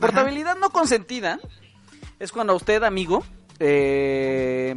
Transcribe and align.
Portabilidad 0.00 0.56
no 0.56 0.70
consentida 0.70 1.38
es 2.18 2.32
cuando 2.32 2.56
usted, 2.56 2.82
amigo, 2.82 3.22
eh, 3.60 4.74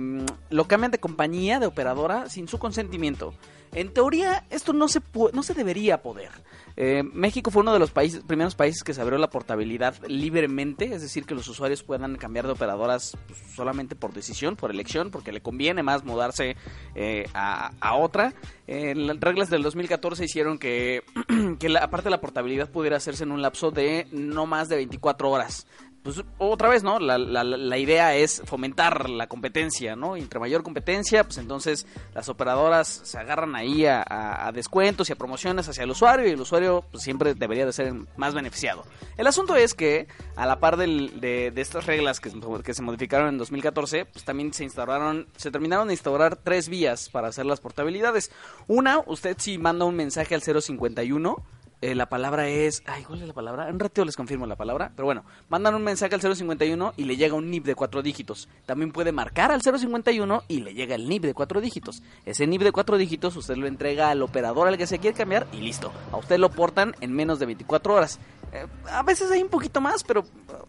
lo 0.50 0.68
cambian 0.68 0.92
de 0.92 1.00
compañía, 1.00 1.60
de 1.60 1.66
operadora, 1.66 2.30
sin 2.30 2.50
su 2.50 2.60
consentimiento. 2.60 3.34
En 3.72 3.92
teoría, 3.92 4.46
esto 4.52 4.72
no 4.74 4.88
se, 4.88 5.02
no 5.32 5.42
se 5.42 5.54
debería 5.56 6.04
poder. 6.04 6.30
Eh, 6.76 7.02
México 7.02 7.50
fue 7.50 7.62
uno 7.62 7.74
de 7.74 7.80
los 7.80 7.92
países, 7.92 8.22
primeros 8.24 8.56
países 8.56 8.84
que 8.84 8.94
se 8.94 9.02
abrió 9.02 9.18
la 9.18 9.30
portabilidad 9.30 9.96
libremente, 10.08 10.94
es 10.94 11.02
decir, 11.02 11.26
que 11.26 11.34
los 11.34 11.48
usuarios 11.48 11.82
puedan 11.82 12.18
cambiar 12.18 12.46
de 12.46 12.52
operadoras 12.52 13.18
pues, 13.26 13.40
solamente 13.56 13.96
por 13.96 14.14
decisión, 14.14 14.56
por 14.56 14.70
elección, 14.70 15.10
porque 15.10 15.32
le 15.32 15.42
conviene 15.42 15.82
más 15.82 16.04
mudarse 16.04 16.56
eh, 16.94 17.26
a, 17.34 17.96
otra. 17.96 18.34
las 18.68 19.20
reglas 19.20 19.50
del 19.50 19.64
2014 19.64 20.26
hicieron 20.26 20.60
que, 20.60 21.04
que 21.60 21.78
aparte 21.78 22.06
de 22.06 22.12
la 22.12 22.22
portabilidad 22.22 22.70
pudiera 22.70 22.98
hacerse 22.98 23.24
en 23.24 23.32
un 23.32 23.42
lapso 23.42 23.72
de 23.72 24.08
no 24.12 24.46
más 24.46 24.70
de 24.70 24.76
24 24.76 25.30
horas 25.32 25.68
pues 26.04 26.22
otra 26.38 26.68
vez, 26.68 26.84
¿no? 26.84 27.00
La, 27.00 27.18
la, 27.18 27.44
la, 27.46 27.78
idea 27.78 28.16
es 28.16 28.42
fomentar 28.46 29.10
la 29.10 29.28
competencia, 29.28 29.96
¿no? 29.96 30.18
entre 30.18 30.40
mayor 30.40 30.62
competencia, 30.62 31.24
pues 31.24 31.38
entonces 31.38 31.88
las 32.14 32.28
operadoras 32.28 33.02
se 33.04 33.18
agarran 33.18 33.56
ahí 33.56 33.86
a, 33.86 34.52
descuentos 34.54 35.10
y 35.10 35.14
a 35.14 35.16
promociones 35.16 35.68
hacia 35.70 35.84
el 35.84 35.92
usuario 35.92 36.28
y 36.28 36.32
el 36.32 36.42
usuario 36.42 36.84
pues, 36.92 37.04
siempre 37.04 37.34
debería 37.36 37.66
de 37.66 37.72
ser 37.72 37.94
más 38.18 38.34
beneficiado. 38.34 38.84
El 39.18 39.28
asunto 39.28 39.56
es 39.56 39.74
que 39.74 40.08
a 40.36 40.46
la 40.46 40.60
par 40.60 40.76
del, 40.76 41.22
de, 41.22 41.52
de, 41.52 41.62
estas 41.62 41.86
reglas 41.86 42.20
que, 42.20 42.32
que 42.64 42.74
se 42.74 42.82
modificaron 42.82 43.30
en 43.30 43.38
2014, 43.38 44.06
pues 44.06 44.26
también 44.26 44.54
se 44.54 44.66
instauraron, 44.66 45.28
se 45.38 45.52
terminaron 45.52 45.88
de 45.88 45.94
instaurar 45.94 46.36
tres 46.36 46.68
vías 46.68 47.10
para 47.10 47.30
hacer 47.30 47.46
las 47.46 47.62
portabilidades. 47.62 48.30
Una, 48.68 49.00
usted 49.06 49.38
si 49.40 49.58
manda 49.58 49.86
un 49.86 49.96
mensaje 49.96 50.36
al 50.36 50.42
051 50.42 51.44
eh, 51.84 51.96
la 51.96 52.08
palabra 52.08 52.48
es. 52.48 52.82
Ay, 52.86 53.04
¿cuál 53.04 53.22
es 53.22 53.28
la 53.28 53.34
palabra? 53.34 53.68
En 53.68 53.74
un 53.74 53.80
ratito 53.82 54.06
les 54.06 54.16
confirmo 54.16 54.48
la 54.48 54.56
palabra. 54.56 54.94
Pero 54.96 55.06
bueno, 55.06 55.26
mandan 55.50 55.76
un 55.76 55.84
mensaje 55.84 56.16
al 56.16 56.22
051 56.22 56.94
y 56.96 57.04
le 57.04 57.18
llega 57.18 57.36
un 57.36 57.52
NIP 57.52 57.66
de 57.66 57.76
cuatro 57.76 58.02
dígitos. 58.02 58.48
También 58.66 58.94
puede 58.94 59.12
marcar 59.12 59.52
al 59.52 59.62
051 59.62 60.44
y 60.48 60.62
le 60.62 60.74
llega 60.74 60.96
el 60.96 61.10
NIP 61.10 61.24
de 61.24 61.34
cuatro 61.34 61.60
dígitos. 61.60 62.02
Ese 62.26 62.48
NIP 62.48 62.62
de 62.62 62.72
cuatro 62.72 62.98
dígitos 62.98 63.36
usted 63.36 63.58
lo 63.58 63.68
entrega 63.68 64.10
al 64.12 64.22
operador 64.22 64.70
al 64.70 64.78
que 64.78 64.88
se 64.88 65.00
quiere 65.00 65.18
cambiar 65.18 65.46
y 65.52 65.58
listo. 65.58 65.92
A 66.14 66.18
usted 66.18 66.38
lo 66.38 66.50
portan 66.50 66.96
en 67.02 67.12
menos 67.12 67.40
de 67.40 67.48
24 67.48 67.94
horas. 67.94 68.18
Eh, 68.54 68.66
a 68.90 69.04
veces 69.04 69.30
hay 69.30 69.42
un 69.42 69.50
poquito 69.50 69.82
más, 69.82 70.06
pero 70.06 70.24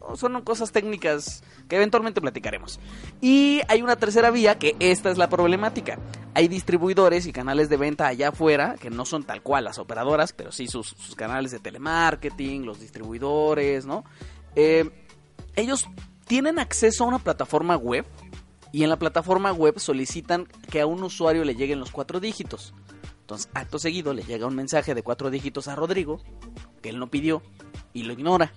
uh, 0.09 0.17
son 0.17 0.43
cosas 0.43 0.73
técnicas 0.73 1.45
que 1.69 1.77
eventualmente 1.77 2.21
platicaremos. 2.21 2.81
Y 3.21 3.61
hay 3.69 3.83
una 3.83 3.95
tercera 3.95 4.33
vía 4.33 4.59
que 4.59 4.75
esta 4.81 5.13
es 5.13 5.19
la 5.19 5.29
problemática. 5.29 5.97
Hay 6.35 6.49
distribuidores 6.49 7.27
y 7.27 7.33
canales 7.33 7.69
de 7.69 7.77
venta 7.77 8.09
allá 8.09 8.31
afuera 8.31 8.75
que 8.81 8.91
no 8.91 9.05
son 9.05 9.23
tal 9.23 9.43
cual 9.43 9.65
las 9.65 9.79
operadoras, 9.79 10.33
pero 10.33 10.51
sí 10.51 10.67
sus, 10.67 10.95
canales 11.17 11.53
de 11.53 11.61
telemarketing, 11.61 12.67
los 12.67 12.81
distribuidores, 12.81 13.87
¿no? 13.87 14.05
Eh, 14.57 14.91
ellos 15.55 15.87
tienen 16.27 16.59
acceso 16.59 17.05
a 17.05 17.07
una 17.07 17.19
plataforma 17.21 17.77
web 17.77 18.05
y 18.73 18.83
en 18.83 18.91
la 18.91 18.99
plataforma 18.99 19.53
web 19.53 19.79
solicitan 19.79 20.49
que 20.71 20.81
a 20.81 20.87
un 20.87 21.03
usuario 21.05 21.45
le 21.45 21.55
lleguen 21.55 21.79
los 21.79 21.93
cuatro 21.93 22.19
dígitos. 22.19 22.75
Entonces, 23.21 23.49
acto 23.55 23.79
seguido, 23.79 24.13
le 24.13 24.23
llega 24.25 24.47
un 24.47 24.57
mensaje 24.57 24.95
de 24.95 25.03
cuatro 25.03 25.31
dígitos 25.31 25.69
a 25.69 25.77
Rodrigo, 25.77 26.21
que 26.83 26.91
él 26.91 26.99
no 26.99 27.09
pidió, 27.09 27.43
y 27.93 28.03
lo 28.03 28.13
ignora. 28.13 28.53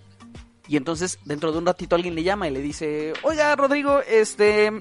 Y 0.67 0.75
entonces, 0.75 1.19
dentro 1.23 1.51
de 1.51 1.59
un 1.59 1.65
ratito, 1.65 1.95
alguien 1.95 2.15
le 2.15 2.23
llama 2.23 2.47
y 2.47 2.51
le 2.51 2.61
dice: 2.61 3.13
Oiga, 3.23 3.55
Rodrigo, 3.55 4.01
este. 4.01 4.71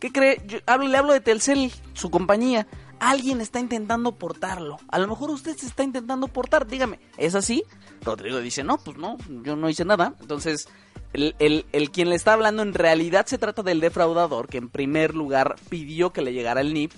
¿Qué 0.00 0.10
cree? 0.10 0.42
Yo 0.46 0.58
hablo, 0.66 0.88
le 0.88 0.96
hablo 0.96 1.12
de 1.12 1.20
Telcel, 1.20 1.70
su 1.92 2.10
compañía. 2.10 2.66
Alguien 2.98 3.40
está 3.40 3.60
intentando 3.60 4.16
portarlo. 4.16 4.78
A 4.88 4.98
lo 4.98 5.06
mejor 5.06 5.30
usted 5.30 5.56
se 5.56 5.66
está 5.66 5.82
intentando 5.82 6.28
portar, 6.28 6.66
dígame. 6.66 6.98
¿Es 7.18 7.34
así? 7.34 7.62
Rodrigo 8.02 8.40
dice: 8.40 8.64
No, 8.64 8.78
pues 8.78 8.96
no, 8.96 9.16
yo 9.42 9.56
no 9.56 9.68
hice 9.68 9.84
nada. 9.84 10.14
Entonces, 10.20 10.68
el, 11.12 11.34
el, 11.38 11.66
el, 11.72 11.90
quien 11.90 12.08
le 12.08 12.16
está 12.16 12.32
hablando 12.32 12.62
en 12.62 12.74
realidad 12.74 13.26
se 13.26 13.38
trata 13.38 13.62
del 13.62 13.80
defraudador 13.80 14.48
que 14.48 14.58
en 14.58 14.68
primer 14.68 15.14
lugar 15.14 15.56
pidió 15.68 16.12
que 16.12 16.22
le 16.22 16.32
llegara 16.32 16.60
el 16.60 16.72
NIP 16.72 16.92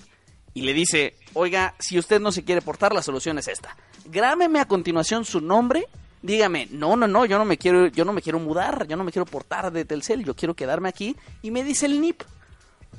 y 0.53 0.61
le 0.61 0.73
dice, 0.73 1.15
oiga, 1.33 1.75
si 1.79 1.97
usted 1.97 2.21
no 2.21 2.31
se 2.31 2.43
quiere 2.43 2.61
portar, 2.61 2.93
la 2.93 3.01
solución 3.01 3.37
es 3.39 3.47
esta. 3.47 3.75
Grámeme 4.05 4.59
a 4.59 4.65
continuación 4.65 5.25
su 5.25 5.41
nombre, 5.41 5.87
dígame, 6.21 6.67
no, 6.71 6.95
no, 6.95 7.07
no, 7.07 7.25
yo 7.25 7.37
no 7.37 7.45
me 7.45 7.57
quiero, 7.57 7.87
yo 7.87 8.05
no 8.05 8.13
me 8.13 8.21
quiero 8.21 8.39
mudar, 8.39 8.87
yo 8.87 8.95
no 8.95 9.03
me 9.03 9.11
quiero 9.11 9.25
portar 9.25 9.71
de 9.71 9.83
Telcel, 9.83 10.23
yo 10.23 10.35
quiero 10.35 10.53
quedarme 10.53 10.89
aquí, 10.89 11.15
y 11.41 11.51
me 11.51 11.63
dice 11.63 11.87
el 11.87 11.99
NIP. 11.99 12.21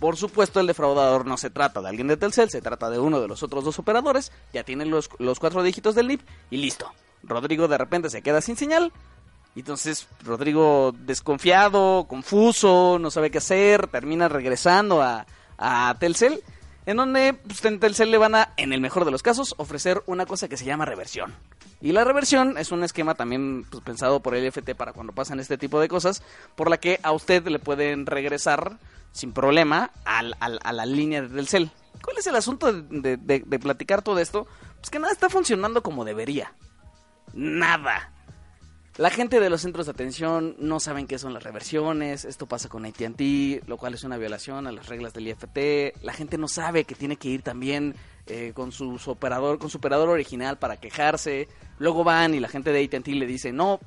Por 0.04 0.18
supuesto, 0.18 0.60
el 0.60 0.66
defraudador 0.66 1.24
no 1.24 1.38
se 1.38 1.48
trata 1.48 1.80
de 1.80 1.88
alguien 1.88 2.08
de 2.08 2.18
Telcel, 2.18 2.50
se 2.50 2.60
trata 2.60 2.90
de 2.90 2.98
uno 2.98 3.22
de 3.22 3.26
los 3.26 3.42
otros 3.42 3.64
dos 3.64 3.78
operadores, 3.78 4.32
ya 4.52 4.62
tienen 4.62 4.90
los, 4.90 5.08
los 5.18 5.40
cuatro 5.40 5.62
dígitos 5.62 5.94
del 5.94 6.08
NIP, 6.08 6.20
y 6.50 6.58
listo. 6.58 6.92
Rodrigo 7.22 7.68
de 7.68 7.78
repente 7.78 8.10
se 8.10 8.20
queda 8.20 8.42
sin 8.42 8.54
señal, 8.54 8.92
entonces 9.56 10.06
Rodrigo 10.22 10.92
desconfiado, 10.94 12.04
confuso, 12.06 12.98
no 13.00 13.10
sabe 13.10 13.30
qué 13.30 13.38
hacer, 13.38 13.86
termina 13.86 14.28
regresando 14.28 15.00
a, 15.00 15.24
a 15.56 15.96
Telcel 15.98 16.44
en 16.84 16.98
donde 16.98 17.32
pues, 17.32 17.64
en 17.64 17.80
Telcel 17.80 18.10
le 18.10 18.18
van 18.18 18.34
a, 18.34 18.52
en 18.58 18.74
el 18.74 18.82
mejor 18.82 19.06
de 19.06 19.10
los 19.10 19.22
casos, 19.22 19.54
ofrecer 19.56 20.02
una 20.04 20.26
cosa 20.26 20.48
que 20.48 20.58
se 20.58 20.66
llama 20.66 20.84
reversión. 20.84 21.34
Y 21.84 21.92
la 21.92 22.02
reversión 22.02 22.56
es 22.56 22.72
un 22.72 22.82
esquema 22.82 23.14
también 23.14 23.66
pues, 23.70 23.84
pensado 23.84 24.20
por 24.20 24.34
el 24.34 24.50
FT 24.50 24.74
para 24.74 24.94
cuando 24.94 25.12
pasan 25.12 25.38
este 25.38 25.58
tipo 25.58 25.78
de 25.78 25.86
cosas, 25.86 26.22
por 26.54 26.70
la 26.70 26.78
que 26.78 26.98
a 27.02 27.12
usted 27.12 27.46
le 27.46 27.58
pueden 27.58 28.06
regresar 28.06 28.78
sin 29.12 29.32
problema 29.32 29.90
al, 30.06 30.34
a 30.40 30.72
la 30.72 30.86
línea 30.86 31.20
de 31.20 31.28
Telcel. 31.28 31.70
¿Cuál 32.02 32.16
es 32.16 32.26
el 32.26 32.36
asunto 32.36 32.72
de, 32.72 33.18
de 33.18 33.58
platicar 33.58 34.00
todo 34.00 34.18
esto? 34.18 34.46
Pues 34.78 34.88
que 34.88 34.98
nada 34.98 35.12
está 35.12 35.28
funcionando 35.28 35.82
como 35.82 36.06
debería. 36.06 36.54
Nada. 37.34 38.13
La 38.96 39.10
gente 39.10 39.40
de 39.40 39.50
los 39.50 39.62
centros 39.62 39.86
de 39.86 39.92
atención 39.92 40.54
no 40.60 40.78
saben 40.78 41.08
qué 41.08 41.18
son 41.18 41.34
las 41.34 41.42
reversiones, 41.42 42.24
esto 42.24 42.46
pasa 42.46 42.68
con 42.68 42.84
ATT, 42.86 43.66
lo 43.66 43.76
cual 43.76 43.94
es 43.94 44.04
una 44.04 44.18
violación 44.18 44.68
a 44.68 44.72
las 44.72 44.86
reglas 44.86 45.12
del 45.12 45.26
IFT. 45.26 46.00
La 46.04 46.12
gente 46.12 46.38
no 46.38 46.46
sabe 46.46 46.84
que 46.84 46.94
tiene 46.94 47.16
que 47.16 47.26
ir 47.26 47.42
también 47.42 47.96
eh, 48.28 48.52
con 48.54 48.70
su, 48.70 48.96
operador, 49.06 49.58
con 49.58 49.68
su 49.68 49.78
operador 49.78 50.10
original 50.10 50.58
para 50.58 50.76
quejarse. 50.76 51.48
Luego 51.80 52.04
van 52.04 52.34
y 52.34 52.40
la 52.40 52.46
gente 52.46 52.70
de 52.70 52.84
ATT 52.84 53.08
le 53.08 53.26
dice, 53.26 53.52
no, 53.52 53.80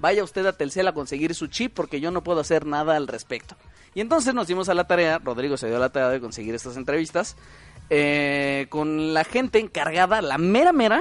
vaya 0.00 0.24
usted 0.24 0.44
a 0.46 0.54
Telcel 0.54 0.88
a 0.88 0.92
conseguir 0.92 1.36
su 1.36 1.46
chip 1.46 1.72
porque 1.72 2.00
yo 2.00 2.10
no 2.10 2.24
puedo 2.24 2.40
hacer 2.40 2.66
nada 2.66 2.96
al 2.96 3.06
respecto. 3.06 3.54
Y 3.94 4.00
entonces 4.00 4.34
nos 4.34 4.48
dimos 4.48 4.68
a 4.68 4.74
la 4.74 4.88
tarea, 4.88 5.20
Rodrigo 5.20 5.56
se 5.56 5.68
dio 5.68 5.76
a 5.76 5.80
la 5.80 5.90
tarea 5.90 6.08
de 6.08 6.20
conseguir 6.20 6.56
estas 6.56 6.76
entrevistas, 6.76 7.36
eh, 7.90 8.66
con 8.70 9.14
la 9.14 9.22
gente 9.22 9.60
encargada, 9.60 10.20
la 10.20 10.36
mera 10.36 10.72
mera, 10.72 11.00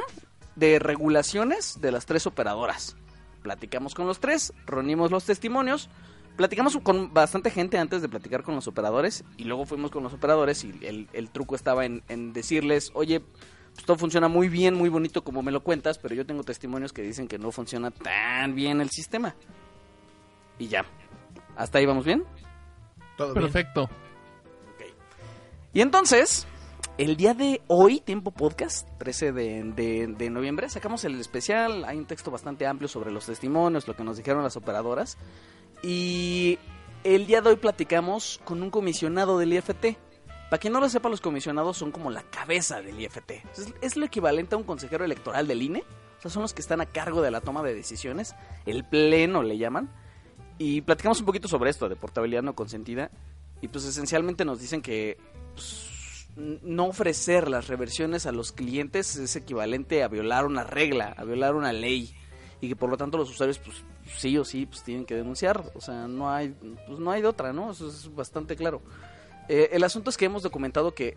de 0.56 0.78
regulaciones 0.78 1.82
de 1.82 1.92
las 1.92 2.06
tres 2.06 2.28
operadoras 2.28 2.98
platicamos 3.42 3.96
con 3.96 4.08
los 4.08 4.20
tres, 4.20 4.54
reunimos 4.66 5.12
los 5.12 5.26
testimonios, 5.26 5.90
platicamos 6.36 6.78
con 6.78 7.14
bastante 7.14 7.52
gente 7.52 7.78
antes 7.78 8.02
de 8.02 8.10
platicar 8.10 8.44
con 8.44 8.56
los 8.56 8.68
operadores 8.68 9.24
y 9.38 9.44
luego 9.44 9.66
fuimos 9.66 9.92
con 9.92 10.04
los 10.04 10.14
operadores 10.14 10.64
y 10.64 10.74
el, 10.84 11.30
truco 11.32 11.56
estaba 11.56 11.86
en, 11.86 12.34
decirles, 12.34 12.92
oye, 12.94 13.20
pues 13.74 13.86
todo 13.86 13.98
funciona 13.98 14.28
muy 14.28 14.50
bien, 14.50 14.76
muy 14.76 14.90
bonito 14.90 15.24
como 15.24 15.42
me 15.42 15.52
lo 15.52 15.64
cuentas, 15.64 15.98
pero 15.98 16.16
yo 16.16 16.26
tengo 16.26 16.44
testimonios 16.44 16.94
que 16.94 17.02
dicen 17.02 17.28
que 17.28 17.38
no 17.38 17.52
funciona 17.52 17.92
tan 17.92 18.56
bien 18.56 18.82
el 18.82 18.90
sistema. 18.90 19.36
Y 20.60 20.68
ya. 20.68 20.86
¿Hasta 21.56 21.80
ahí 21.80 21.86
vamos 21.86 22.06
bien? 22.06 22.24
Todo 23.18 23.34
Perfecto. 23.34 23.90
Y 25.74 25.82
entonces, 25.82 26.46
el 26.98 27.16
día 27.18 27.34
de 27.34 27.62
hoy, 27.68 28.00
Tiempo 28.00 28.32
Podcast, 28.32 28.88
13 29.00 29.32
de, 29.32 30.30
noviembre, 30.30 30.70
sacamos 30.70 31.04
el 31.06 31.20
especial. 31.20 31.86
Hay 31.86 31.98
un 31.98 32.06
texto 32.06 32.32
bastante 32.32 32.68
amplio 32.68 32.88
sobre 32.88 33.12
los 33.12 33.26
testimonios, 33.26 33.88
lo 33.88 33.96
que 33.96 34.04
nos 34.04 34.18
dijeron 34.18 34.44
las 34.44 34.58
operadoras. 34.58 35.18
Y 35.82 36.60
el 37.04 37.26
día 37.26 37.42
de 37.42 37.50
hoy 37.50 37.56
platicamos 37.56 38.40
con 38.44 38.62
un 38.62 38.70
comisionado 38.70 39.40
del 39.40 39.54
IFT. 39.54 39.98
Para 40.50 40.60
quien 40.60 40.74
no 40.74 40.82
lo 40.82 40.90
sepa, 40.90 41.08
los 41.08 41.22
comisionados 41.22 41.78
son 41.78 41.92
como 41.92 42.12
la 42.12 42.24
cabeza 42.24 42.82
del 42.82 43.00
IFT. 43.00 43.32
Es, 43.82 43.96
lo 43.96 44.06
equivalente 44.06 44.56
a 44.56 44.58
un 44.58 44.66
consejero 44.66 45.06
electoral 45.06 45.48
del 45.48 45.62
INE. 45.62 45.84
O 46.20 46.22
sea, 46.22 46.30
son 46.30 46.42
los 46.42 46.54
que 46.54 46.62
están 46.62 46.82
a 46.82 46.86
cargo 46.86 47.22
de 47.22 47.32
la 47.32 47.42
toma 47.42 47.64
de 47.64 47.74
decisiones. 47.74 48.36
El 48.66 48.84
pleno 48.84 49.44
le 49.44 49.58
llaman. 49.58 49.90
Y 50.58 50.82
platicamos 50.82 51.22
un 51.22 51.26
poquito 51.26 51.48
sobre 51.48 51.70
esto, 51.70 51.90
de 51.90 51.96
portabilidad 51.96 52.44
no 52.44 52.54
consentida. 52.54 53.10
Y 53.62 53.70
pues 53.70 53.86
esencialmente 53.86 54.44
nos 54.44 54.60
dicen 54.60 54.82
que 54.82 55.18
pues, 55.56 56.01
no 56.36 56.86
ofrecer 56.86 57.50
las 57.50 57.68
reversiones 57.68 58.26
a 58.26 58.32
los 58.32 58.52
clientes 58.52 59.16
es 59.18 59.36
equivalente 59.36 60.04
a 60.04 60.08
violar 60.08 60.46
una 60.46 60.64
regla, 60.64 61.14
a 61.18 61.24
violar 61.24 61.56
una 61.56 61.74
ley 61.74 62.16
y 62.62 62.70
que 62.70 62.76
por 62.76 62.90
lo 62.90 62.98
tanto 62.98 63.18
los 63.18 63.30
usuarios 63.30 63.60
pues 63.60 63.84
sí 64.18 64.38
o 64.38 64.46
sí 64.46 64.66
pues 64.66 64.84
tienen 64.84 65.06
que 65.06 65.16
denunciar, 65.16 65.72
o 65.74 65.82
sea, 65.82 66.08
no 66.08 66.32
hay 66.32 66.56
pues 66.88 67.00
no 67.00 67.12
hay 67.12 67.22
de 67.22 67.28
otra, 67.28 67.54
¿no? 67.54 67.72
Eso 67.72 67.88
es 67.88 68.14
bastante 68.14 68.56
claro. 68.56 68.82
Eh, 69.50 69.70
el 69.74 69.84
asunto 69.84 70.10
es 70.10 70.18
que 70.18 70.26
hemos 70.26 70.44
documentado 70.44 70.94
que 70.94 71.16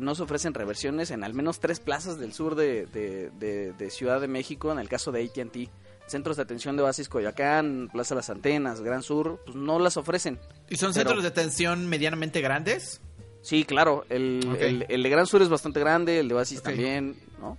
no 0.00 0.14
se 0.14 0.22
ofrecen 0.22 0.54
reversiones 0.54 1.10
en 1.10 1.24
al 1.24 1.34
menos 1.34 1.60
tres 1.60 1.80
plazas 1.80 2.18
del 2.18 2.32
sur 2.32 2.54
de, 2.54 2.86
de 2.86 3.90
Ciudad 3.90 4.20
de 4.20 4.28
México, 4.28 4.72
en 4.72 4.78
el 4.78 4.88
caso 4.88 5.12
de 5.12 5.24
AT&T 5.24 5.68
centros 6.08 6.36
de 6.36 6.42
atención 6.42 6.76
de 6.76 6.82
Oasis 6.82 7.08
Coyoacán, 7.08 7.88
Plaza 7.92 8.14
Las 8.14 8.30
Antenas, 8.30 8.80
Gran 8.80 9.02
Sur, 9.02 9.40
pues 9.44 9.56
no 9.56 9.78
las 9.78 9.96
ofrecen. 9.96 10.38
¿Y 10.68 10.76
son 10.76 10.94
centros 10.94 11.22
de 11.22 11.28
atención 11.28 11.86
medianamente 11.88 12.40
grandes? 12.40 13.00
Sí, 13.40 13.64
claro, 13.64 14.04
el, 14.08 14.86
el, 14.88 15.02
de 15.02 15.08
Gran 15.08 15.26
Sur 15.26 15.42
es 15.42 15.48
bastante 15.48 15.80
grande, 15.80 16.18
el 16.18 16.28
de 16.28 16.34
Oasis 16.34 16.62
también, 16.62 17.16
¿no? 17.40 17.56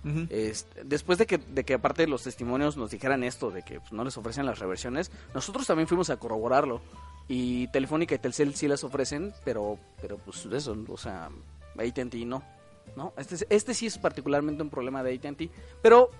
después 0.84 1.18
de 1.18 1.26
que, 1.26 1.38
de 1.38 1.64
que 1.64 1.74
aparte 1.74 2.06
los 2.06 2.22
testimonios 2.22 2.76
nos 2.76 2.90
dijeran 2.90 3.24
esto, 3.24 3.50
de 3.50 3.62
que 3.62 3.80
pues, 3.80 3.92
no 3.92 4.04
les 4.04 4.16
ofrecen 4.16 4.46
las 4.46 4.58
reversiones, 4.58 5.10
nosotros 5.34 5.66
también 5.66 5.88
fuimos 5.88 6.10
a 6.10 6.18
corroborarlo. 6.18 6.80
Y 7.28 7.68
Telefónica 7.68 8.14
y 8.14 8.18
Telcel 8.18 8.54
sí 8.54 8.66
las 8.66 8.82
ofrecen, 8.82 9.32
pero, 9.44 9.78
pero 10.00 10.18
pues 10.18 10.46
eso, 10.46 10.76
o 10.88 10.96
sea, 10.96 11.30
AT&T 11.78 12.24
no, 12.24 12.42
¿no? 12.96 13.12
Este, 13.16 13.46
este 13.48 13.72
sí 13.72 13.86
es 13.86 13.98
particularmente 13.98 14.62
un 14.62 14.70
problema 14.70 15.02
de 15.02 15.14
AT&T, 15.14 15.48
pero 15.80 16.10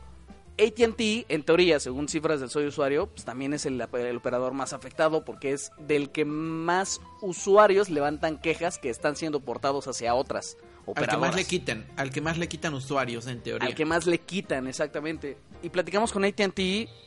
ATT, 0.60 1.26
en 1.28 1.42
teoría, 1.42 1.80
según 1.80 2.08
cifras 2.08 2.40
del 2.40 2.50
Soy 2.50 2.66
Usuario, 2.66 3.06
pues 3.06 3.24
también 3.24 3.54
es 3.54 3.66
el, 3.66 3.80
operador 3.80 4.52
más 4.52 4.72
afectado 4.72 5.24
porque 5.24 5.52
es 5.52 5.72
del 5.78 6.10
que 6.10 6.24
más 6.24 7.00
usuarios 7.22 7.88
levantan 7.88 8.38
quejas 8.38 8.78
que 8.78 8.90
están 8.90 9.16
siendo 9.16 9.40
portados 9.40 9.88
hacia 9.88 10.14
otras 10.14 10.56
operadoras. 10.86 11.14
Al 11.14 11.20
que 11.20 11.26
más 11.26 11.36
le 11.36 11.44
quitan, 11.44 11.86
al 11.96 12.10
que 12.10 12.20
más 12.20 12.38
le 12.38 12.48
quitan 12.48 12.74
usuarios, 12.74 13.26
en 13.26 13.42
teoría. 13.42 13.68
Al 13.68 13.74
que 13.74 13.84
más 13.84 14.06
le 14.06 14.18
quitan, 14.18 14.66
exactamente. 14.66 15.38
Y 15.62 15.70
platicamos 15.70 16.12
con 16.12 16.24
ATT, 16.24 16.60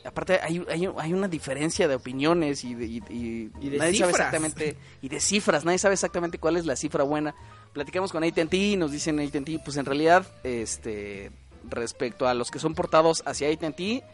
aparte 0.04 0.40
hay, 0.42 0.64
hay, 0.68 1.12
una 1.12 1.28
diferencia 1.28 1.88
de 1.88 1.94
opiniones 1.94 2.64
y 2.64 2.74
de, 2.74 2.86
y, 2.86 3.50
nadie 3.78 3.98
sabe 3.98 4.12
exactamente, 4.12 4.76
y 5.02 5.08
de 5.08 5.20
cifras, 5.20 5.64
nadie 5.64 5.78
sabe 5.78 5.94
exactamente 5.94 6.38
cuál 6.38 6.56
es 6.56 6.66
la 6.66 6.76
cifra 6.76 7.04
buena. 7.04 7.34
Platicamos 7.72 8.12
con 8.12 8.22
ATT 8.22 8.54
y 8.54 8.76
nos 8.76 8.92
dicen 8.92 9.18
ATT, 9.18 9.64
pues 9.64 9.76
en 9.76 9.84
realidad, 9.84 10.26
este 10.44 11.32
respecto 11.68 12.26
a 12.26 12.34
los 12.34 12.50
que 12.50 12.58
son 12.58 12.74
portados 12.74 13.22
hacia 13.26 13.50
AT&T, 13.50 14.04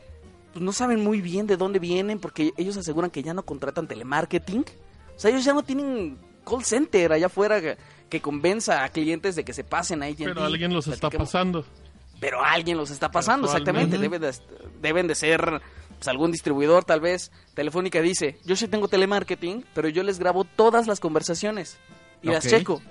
pues 0.52 0.62
no 0.62 0.73
saben 0.73 1.02
muy 1.02 1.20
bien 1.20 1.47
de 1.47 1.56
dónde 1.56 1.79
vienen 1.79 2.19
porque 2.19 2.52
ellos 2.56 2.76
aseguran 2.76 3.11
que 3.11 3.23
ya 3.23 3.35
no 3.35 3.44
contratan 3.44 3.87
telemarketing. 3.87 4.64
O 5.17 5.19
sea, 5.20 5.31
ellos 5.31 5.44
ya 5.44 5.55
no 5.55 5.62
tienen 5.62 6.19
call 6.44 6.64
center 6.64 7.12
allá 7.12 7.26
afuera 7.26 7.61
que, 8.08 8.20
convenza 8.20 8.82
a 8.82 8.88
clientes 8.88 9.37
de 9.37 9.44
que 9.44 9.52
se 9.52 9.62
pasen 9.62 10.02
a 10.02 10.06
AT&T. 10.06 10.25
Pero 10.25 10.43
alguien 10.43 10.73
los 10.73 10.87
está 10.88 11.11
pasando. 11.11 11.64
Pero 12.19 12.43
alguien 12.43 12.76
los 12.76 12.91
está 12.91 13.11
pasando, 13.11 13.47
exactamente. 13.47 13.96
Deben 13.96 14.20
de, 14.20 14.35
deben 14.82 15.06
de 15.06 15.14
ser 15.14 15.62
pues, 15.96 16.08
algún 16.08 16.32
distribuidor 16.32 16.85
tal 16.85 17.00
vez. 17.00 17.31
Telefónica 17.55 18.00
dice, 18.00 18.38
yo 18.44 18.56
sí 18.56 18.69
tengo 18.69 18.88
telemarketing, 18.88 19.64
pero 19.75 19.88
yo 19.88 20.03
les 20.03 20.19
grabo 20.19 20.44
todas 20.44 20.87
las 20.87 21.00
conversaciones 21.00 21.79
y 22.23 22.29
las 22.29 22.46
checo 22.46 22.82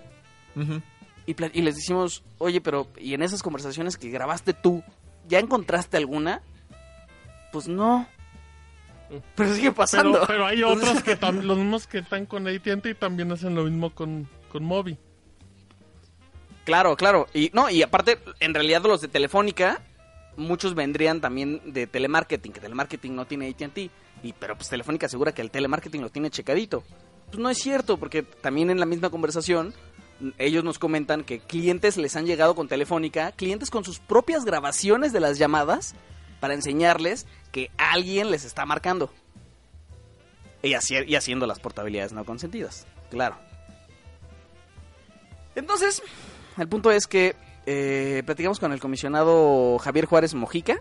y, 1.54 1.62
les 1.62 1.76
decimos, 1.76 2.24
oye, 2.40 2.60
pero 2.60 2.88
¿y 2.98 3.14
en 3.14 3.22
esas 3.22 3.44
conversaciones 3.44 3.98
que 3.98 4.10
grabaste 4.10 4.54
tú, 4.54 4.84
ya 5.28 5.40
encontraste 5.40 5.98
alguna? 5.98 6.42
Pues 7.52 7.68
no. 7.68 8.08
Pero 9.36 9.54
sigue 9.54 9.72
pasando. 9.72 10.24
Pero, 10.28 10.46
hay 10.48 10.64
otros 10.64 11.04
que 11.04 11.16
los 11.44 11.58
mismos 11.58 11.88
que 11.88 12.00
están 12.00 12.26
con 12.26 12.48
AT&T 12.48 12.96
también 12.96 13.32
hacen 13.32 13.54
lo 13.54 13.64
mismo 13.64 13.94
con, 13.94 14.28
con 14.52 14.64
Mobi. 14.64 14.98
Claro, 16.66 16.96
claro. 16.96 17.28
Y 17.34 17.52
no, 17.54 17.70
y 17.70 17.84
aparte, 17.84 18.20
en 18.40 18.54
realidad 18.54 18.82
los 18.84 19.02
de 19.02 19.08
Telefónica, 19.08 19.82
muchos 20.36 20.74
vendrían 20.74 21.22
también 21.22 21.62
de 21.66 21.86
telemarketing, 21.86 22.52
que 22.54 22.60
telemarketing 22.60 23.16
no 23.16 23.26
tiene 23.26 23.50
AT&T. 23.50 23.90
Y, 24.24 24.34
pero 24.34 24.56
pues 24.56 24.70
Telefónica 24.70 25.06
asegura 25.06 25.32
que 25.32 25.42
el 25.42 25.52
telemarketing 25.52 26.02
lo 26.02 26.10
tiene 26.10 26.30
checadito. 26.32 26.84
Pues 27.28 27.38
no 27.38 27.50
es 27.50 27.60
cierto, 27.60 27.98
porque 27.98 28.24
también 28.24 28.72
en 28.72 28.80
la 28.80 28.86
misma 28.88 29.10
conversación 29.12 29.74
ellos 30.38 30.64
nos 30.64 30.80
comentan 30.80 31.24
que 31.24 31.40
clientes 31.40 31.98
les 31.98 32.16
han 32.16 32.26
llegado 32.26 32.56
con 32.56 32.68
Telefónica, 32.68 33.32
clientes 33.32 33.70
con 33.70 33.84
sus 33.84 34.00
propias 34.00 34.46
grabaciones 34.46 35.14
de 35.14 35.20
las 35.20 35.38
llamadas 35.38 35.96
para 36.40 36.54
enseñarles 36.54 37.26
que 37.52 37.72
alguien 37.78 38.32
les 38.32 38.46
está 38.46 38.66
marcando. 38.66 39.12
Y, 40.62 40.74
y 40.74 41.16
haciendo 41.16 41.48
las 41.48 41.60
portabilidades 41.60 42.12
no 42.12 42.26
consentidas, 42.26 42.86
claro. 43.10 43.38
Entonces, 45.56 46.02
el 46.58 46.68
punto 46.68 46.92
es 46.92 47.08
que 47.08 47.36
eh, 47.66 48.24
platicamos 48.26 48.60
con 48.60 48.72
el 48.72 48.80
comisionado 48.80 49.78
Javier 49.80 50.06
Juárez 50.06 50.34
Mojica 50.34 50.80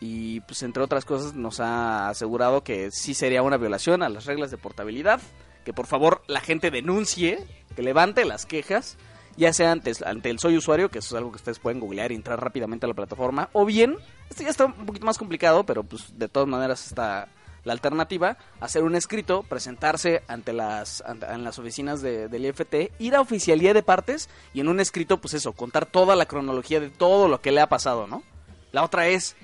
y 0.00 0.40
pues 0.40 0.62
entre 0.62 0.82
otras 0.82 1.04
cosas 1.04 1.34
nos 1.34 1.60
ha 1.60 2.08
asegurado 2.08 2.62
que 2.62 2.90
sí 2.90 3.14
sería 3.14 3.42
una 3.42 3.56
violación 3.56 4.02
a 4.02 4.08
las 4.08 4.26
reglas 4.26 4.50
de 4.50 4.58
portabilidad 4.58 5.20
que 5.64 5.72
por 5.72 5.86
favor 5.86 6.22
la 6.28 6.40
gente 6.40 6.70
denuncie, 6.70 7.44
que 7.76 7.82
levante 7.82 8.24
las 8.24 8.46
quejas, 8.46 8.96
ya 9.36 9.52
sea 9.52 9.70
antes, 9.70 10.02
ante 10.02 10.30
el 10.30 10.38
Soy 10.38 10.56
Usuario, 10.56 10.90
que 10.90 10.98
eso 10.98 11.14
es 11.14 11.18
algo 11.18 11.30
que 11.30 11.36
ustedes 11.36 11.58
pueden 11.58 11.78
googlear 11.78 12.10
y 12.10 12.14
entrar 12.14 12.42
rápidamente 12.42 12.86
a 12.86 12.88
la 12.88 12.94
plataforma, 12.94 13.50
o 13.52 13.64
bien, 13.64 13.96
esto 14.30 14.42
ya 14.42 14.48
está 14.48 14.64
un 14.64 14.86
poquito 14.86 15.06
más 15.06 15.18
complicado, 15.18 15.64
pero 15.64 15.84
pues 15.84 16.18
de 16.18 16.28
todas 16.28 16.48
maneras 16.48 16.86
está 16.86 17.28
la 17.66 17.72
alternativa, 17.72 18.38
hacer 18.60 18.84
un 18.84 18.94
escrito, 18.94 19.42
presentarse 19.42 20.22
ante 20.28 20.52
las, 20.52 21.02
en 21.06 21.42
las 21.42 21.58
oficinas 21.58 22.00
del 22.00 22.44
IFT, 22.44 22.92
ir 23.00 23.16
a 23.16 23.20
oficialía 23.20 23.74
de 23.74 23.82
partes 23.82 24.30
y 24.54 24.60
en 24.60 24.68
un 24.68 24.78
escrito, 24.78 25.20
pues 25.20 25.34
eso, 25.34 25.52
contar 25.52 25.84
toda 25.84 26.14
la 26.14 26.26
cronología 26.26 26.78
de 26.78 26.90
todo 26.90 27.26
lo 27.26 27.40
que 27.40 27.50
le 27.50 27.60
ha 27.60 27.68
pasado, 27.68 28.06
¿no? 28.06 28.22
La 28.70 28.84
otra 28.84 29.08
es, 29.08 29.34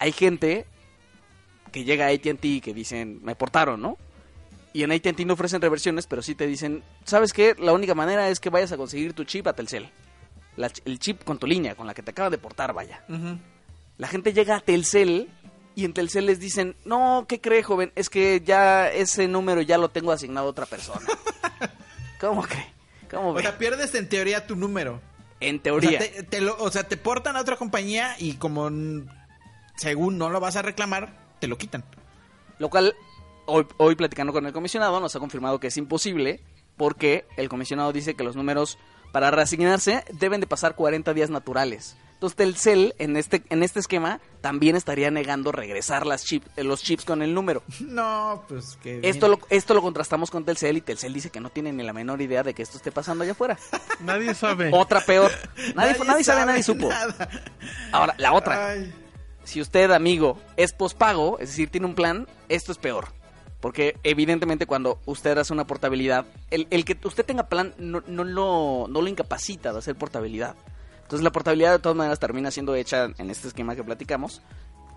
hay 0.00 0.10
gente 0.10 0.66
que 1.70 1.84
llega 1.84 2.06
a 2.06 2.08
AT&T 2.08 2.60
que 2.60 2.74
dicen, 2.74 3.20
me 3.22 3.36
portaron, 3.36 3.80
¿no? 3.80 3.96
Y 4.78 4.84
en 4.84 4.92
AT&T 4.92 5.24
no 5.24 5.32
ofrecen 5.32 5.60
reversiones, 5.60 6.06
pero 6.06 6.22
sí 6.22 6.36
te 6.36 6.46
dicen, 6.46 6.84
¿sabes 7.04 7.32
qué? 7.32 7.56
La 7.58 7.72
única 7.72 7.96
manera 7.96 8.28
es 8.28 8.38
que 8.38 8.48
vayas 8.48 8.70
a 8.70 8.76
conseguir 8.76 9.12
tu 9.12 9.24
chip 9.24 9.44
a 9.48 9.52
Telcel. 9.52 9.90
el 10.84 10.98
chip 11.00 11.24
con 11.24 11.36
tu 11.36 11.48
línea, 11.48 11.74
con 11.74 11.88
la 11.88 11.94
que 11.94 12.02
te 12.04 12.12
acaban 12.12 12.30
de 12.30 12.38
portar, 12.38 12.72
vaya. 12.72 13.02
La 13.96 14.06
gente 14.06 14.32
llega 14.32 14.54
a 14.54 14.60
Telcel 14.60 15.30
y 15.74 15.84
en 15.84 15.94
Telcel 15.94 16.26
les 16.26 16.38
dicen, 16.38 16.76
no, 16.84 17.26
¿qué 17.28 17.40
cree, 17.40 17.64
joven? 17.64 17.90
Es 17.96 18.08
que 18.08 18.40
ya 18.46 18.88
ese 18.88 19.26
número 19.26 19.62
ya 19.62 19.78
lo 19.78 19.88
tengo 19.88 20.12
asignado 20.12 20.46
a 20.46 20.50
otra 20.50 20.66
persona. 20.66 21.08
¿Cómo 22.20 22.42
cree? 22.42 22.72
¿Cómo 23.10 23.30
o 23.30 23.40
sea, 23.40 23.58
pierdes 23.58 23.92
en 23.96 24.08
teoría 24.08 24.46
tu 24.46 24.54
número. 24.54 25.00
En 25.40 25.58
teoría. 25.58 25.98
O 26.60 26.70
sea, 26.70 26.84
te, 26.84 26.96
portan 26.96 27.36
a 27.36 27.40
otra 27.40 27.56
compañía 27.56 28.14
y 28.20 28.34
como 28.34 28.70
según 29.74 30.18
no 30.18 30.30
lo 30.30 30.38
vas 30.38 30.54
a 30.54 30.62
reclamar, 30.62 31.16
te 31.40 31.48
lo 31.48 31.58
quitan. 31.58 31.82
Lo 32.60 32.70
cual 32.70 32.94
hoy, 33.48 33.66
hoy 33.78 33.96
platicando 33.96 34.32
con 34.32 34.46
el 34.46 34.52
comisionado 34.52 35.00
nos 35.00 35.16
ha 35.16 35.20
confirmado 35.20 35.58
que 35.58 35.68
es 35.68 35.76
imposible 35.76 36.40
porque 36.76 37.26
el 37.36 37.48
comisionado 37.48 37.92
dice 37.92 38.14
que 38.14 38.24
los 38.24 38.36
números 38.36 38.78
para 39.12 39.30
reasignarse 39.30 40.04
deben 40.12 40.40
de 40.40 40.46
pasar 40.46 40.74
40 40.74 41.12
días 41.14 41.30
naturales. 41.30 41.96
Entonces 42.14 42.36
Telcel 42.36 42.94
en 42.98 43.16
este 43.16 43.44
en 43.48 43.62
este 43.62 43.78
esquema 43.78 44.20
también 44.40 44.74
estaría 44.74 45.08
negando 45.08 45.52
regresar 45.52 46.04
las 46.04 46.24
chip, 46.24 46.44
eh, 46.56 46.64
los 46.64 46.82
chips 46.82 47.04
con 47.04 47.22
el 47.22 47.32
número. 47.32 47.62
No, 47.80 48.44
pues 48.48 48.76
que 48.82 49.00
esto 49.02 49.28
lo, 49.28 49.38
esto 49.50 49.72
lo 49.74 49.82
contrastamos 49.82 50.30
con 50.30 50.44
Telcel 50.44 50.76
y 50.76 50.80
Telcel 50.80 51.12
dice 51.12 51.30
que 51.30 51.40
no 51.40 51.50
tiene 51.50 51.72
ni 51.72 51.82
la 51.84 51.92
menor 51.92 52.20
idea 52.20 52.42
de 52.42 52.54
que 52.54 52.62
esto 52.62 52.76
esté 52.76 52.92
pasando 52.92 53.22
allá 53.22 53.32
afuera. 53.32 53.56
Nadie 54.00 54.34
sabe. 54.34 54.70
Otra 54.72 55.00
peor. 55.00 55.30
Nadie, 55.74 55.96
nadie, 56.04 56.24
sabe, 56.24 56.44
nadie 56.44 56.62
supo. 56.62 56.90
Ahora, 57.92 58.14
la 58.18 58.32
otra. 58.32 58.76
Si 59.44 59.60
usted, 59.60 59.90
amigo, 59.92 60.38
es 60.56 60.72
pospago, 60.72 61.38
es 61.38 61.50
decir, 61.50 61.70
tiene 61.70 61.86
un 61.86 61.94
plan, 61.94 62.28
esto 62.48 62.70
es 62.72 62.78
peor. 62.78 63.17
Porque 63.60 63.96
evidentemente 64.04 64.66
cuando 64.66 65.00
usted 65.04 65.36
hace 65.36 65.52
una 65.52 65.66
portabilidad, 65.66 66.26
el, 66.50 66.68
el 66.70 66.84
que 66.84 66.96
usted 67.04 67.24
tenga 67.24 67.48
plan 67.48 67.74
no, 67.78 68.02
no, 68.06 68.24
lo, 68.24 68.86
no 68.88 69.02
lo 69.02 69.08
incapacita 69.08 69.72
de 69.72 69.78
hacer 69.78 69.96
portabilidad. 69.96 70.54
Entonces 71.02 71.24
la 71.24 71.32
portabilidad 71.32 71.72
de 71.72 71.78
todas 71.78 71.96
maneras 71.96 72.20
termina 72.20 72.50
siendo 72.50 72.74
hecha 72.74 73.08
en 73.16 73.30
este 73.30 73.48
esquema 73.48 73.74
que 73.74 73.82
platicamos. 73.82 74.42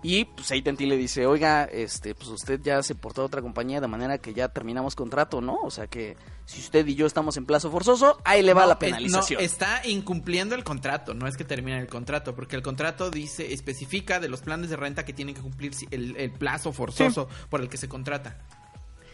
Y 0.04 0.24
pues 0.24 0.50
AT&T 0.50 0.84
le 0.84 0.96
dice, 0.96 1.26
oiga, 1.26 1.64
este, 1.64 2.16
pues 2.16 2.28
usted 2.28 2.60
ya 2.60 2.82
se 2.82 2.96
portó 2.96 3.22
a 3.22 3.24
otra 3.26 3.40
compañía 3.40 3.80
de 3.80 3.86
manera 3.86 4.18
que 4.18 4.34
ya 4.34 4.48
terminamos 4.48 4.96
contrato, 4.96 5.40
¿no? 5.40 5.60
O 5.62 5.70
sea 5.70 5.86
que 5.86 6.16
si 6.44 6.60
usted 6.60 6.84
y 6.88 6.96
yo 6.96 7.06
estamos 7.06 7.36
en 7.36 7.46
plazo 7.46 7.70
forzoso, 7.70 8.20
ahí 8.24 8.42
le 8.42 8.52
va 8.52 8.66
la 8.66 8.80
penalización. 8.80 9.38
no, 9.38 9.44
está 9.44 9.86
incumpliendo 9.86 10.56
el 10.56 10.64
contrato, 10.64 11.14
no 11.14 11.28
es 11.28 11.36
que 11.36 11.44
termine 11.44 11.78
el 11.78 11.86
contrato, 11.86 12.34
porque 12.34 12.56
el 12.56 12.62
contrato 12.62 13.10
dice, 13.10 13.52
especifica 13.52 14.18
de 14.18 14.28
los 14.28 14.40
planes 14.40 14.70
de 14.70 14.76
renta 14.76 15.04
que 15.04 15.12
tienen 15.12 15.36
que 15.36 15.40
cumplir 15.40 15.72
el, 15.92 16.32
plazo 16.32 16.72
forzoso 16.72 17.28
por 17.48 17.60
el 17.60 17.68
que 17.68 17.76
se 17.76 17.88
contrata. 17.88 18.38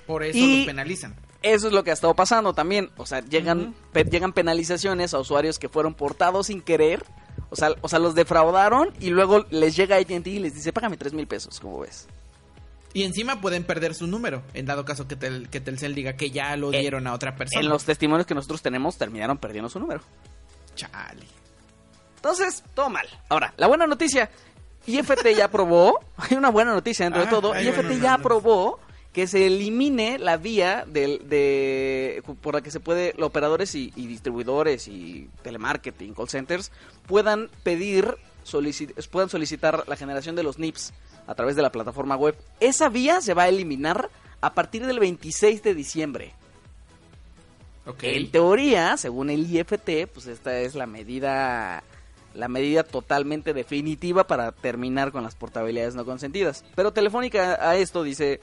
Por 0.06 0.22
eso 0.22 0.38
los 0.38 0.64
penalizan. 0.64 1.16
Eso 1.42 1.66
es 1.66 1.72
lo 1.74 1.84
que 1.84 1.90
ha 1.90 1.94
estado 1.94 2.14
pasando 2.14 2.54
también. 2.54 2.90
O 2.96 3.04
sea, 3.04 3.20
llegan, 3.20 3.74
llegan 4.10 4.32
penalizaciones 4.32 5.12
a 5.12 5.18
usuarios 5.18 5.58
que 5.58 5.68
fueron 5.68 5.92
portados 5.92 6.46
sin 6.46 6.62
querer 6.62 7.04
o 7.50 7.56
sea, 7.56 7.74
o 7.80 7.88
sea, 7.88 7.98
los 7.98 8.14
defraudaron 8.14 8.92
y 9.00 9.10
luego 9.10 9.46
les 9.50 9.76
llega 9.76 9.96
AT&T 9.96 10.28
y 10.28 10.38
les 10.38 10.54
dice, 10.54 10.72
págame 10.72 10.96
tres 10.96 11.12
mil 11.12 11.26
pesos, 11.26 11.60
¿cómo 11.60 11.80
ves? 11.80 12.06
Y 12.94 13.04
encima 13.04 13.40
pueden 13.40 13.64
perder 13.64 13.94
su 13.94 14.06
número, 14.06 14.42
en 14.54 14.66
dado 14.66 14.84
caso 14.84 15.06
que, 15.06 15.16
que 15.50 15.60
Telcel 15.60 15.94
diga 15.94 16.14
que 16.14 16.30
ya 16.30 16.56
lo 16.56 16.72
eh, 16.72 16.80
dieron 16.80 17.06
a 17.06 17.12
otra 17.12 17.36
persona. 17.36 17.60
En 17.60 17.68
los 17.68 17.84
testimonios 17.84 18.26
que 18.26 18.34
nosotros 18.34 18.62
tenemos 18.62 18.96
terminaron 18.96 19.38
perdiendo 19.38 19.68
su 19.68 19.78
número. 19.78 20.00
Chale. 20.74 21.26
Entonces, 22.16 22.64
todo 22.74 22.88
mal. 22.88 23.06
Ahora, 23.28 23.52
la 23.56 23.66
buena 23.66 23.86
noticia, 23.86 24.30
IFT 24.86 25.36
ya 25.36 25.46
aprobó, 25.46 26.00
hay 26.16 26.36
una 26.36 26.50
buena 26.50 26.72
noticia 26.72 27.04
dentro 27.04 27.22
de 27.22 27.28
ah, 27.28 27.30
todo, 27.30 27.60
IFT 27.60 28.00
ya 28.00 28.14
aprobó 28.14 28.80
que 29.12 29.26
se 29.26 29.46
elimine 29.46 30.18
la 30.18 30.36
vía 30.36 30.84
de, 30.86 32.22
por 32.40 32.54
la 32.54 32.60
que 32.60 32.70
se 32.70 32.80
puede, 32.80 33.14
los 33.16 33.28
operadores 33.28 33.74
y, 33.74 33.90
distribuidores 33.90 34.88
y 34.88 35.28
telemarketing, 35.42 36.14
call 36.14 36.28
centers, 36.28 36.70
puedan 37.06 37.50
pedir, 37.62 38.16
puedan 39.10 39.28
solicitar 39.28 39.84
la 39.88 39.96
generación 39.96 40.36
de 40.36 40.42
los 40.42 40.58
NIPS 40.58 40.92
a 41.26 41.34
través 41.34 41.56
de 41.56 41.62
la 41.62 41.72
plataforma 41.72 42.16
web. 42.16 42.36
Esa 42.60 42.88
vía 42.88 43.20
se 43.20 43.34
va 43.34 43.44
a 43.44 43.48
eliminar 43.48 44.10
a 44.40 44.54
partir 44.54 44.86
del 44.86 44.98
26 44.98 45.62
de 45.62 45.74
diciembre. 45.74 46.34
Ok. 47.86 48.04
En 48.04 48.30
teoría, 48.30 48.96
según 48.98 49.30
el 49.30 49.50
IFT, 49.50 50.06
pues 50.12 50.26
esta 50.26 50.58
es 50.60 50.74
la 50.74 50.86
medida 50.86 51.82
la 52.34 52.46
medida 52.46 52.84
totalmente 52.84 53.52
definitiva 53.52 54.26
para 54.26 54.52
terminar 54.52 55.10
con 55.10 55.24
las 55.24 55.34
portabilidades 55.34 55.96
no 55.96 56.04
consentidas. 56.04 56.64
Pero 56.76 56.92
Telefónica 56.92 57.58
a 57.60 57.76
esto 57.76 58.04
dice, 58.04 58.40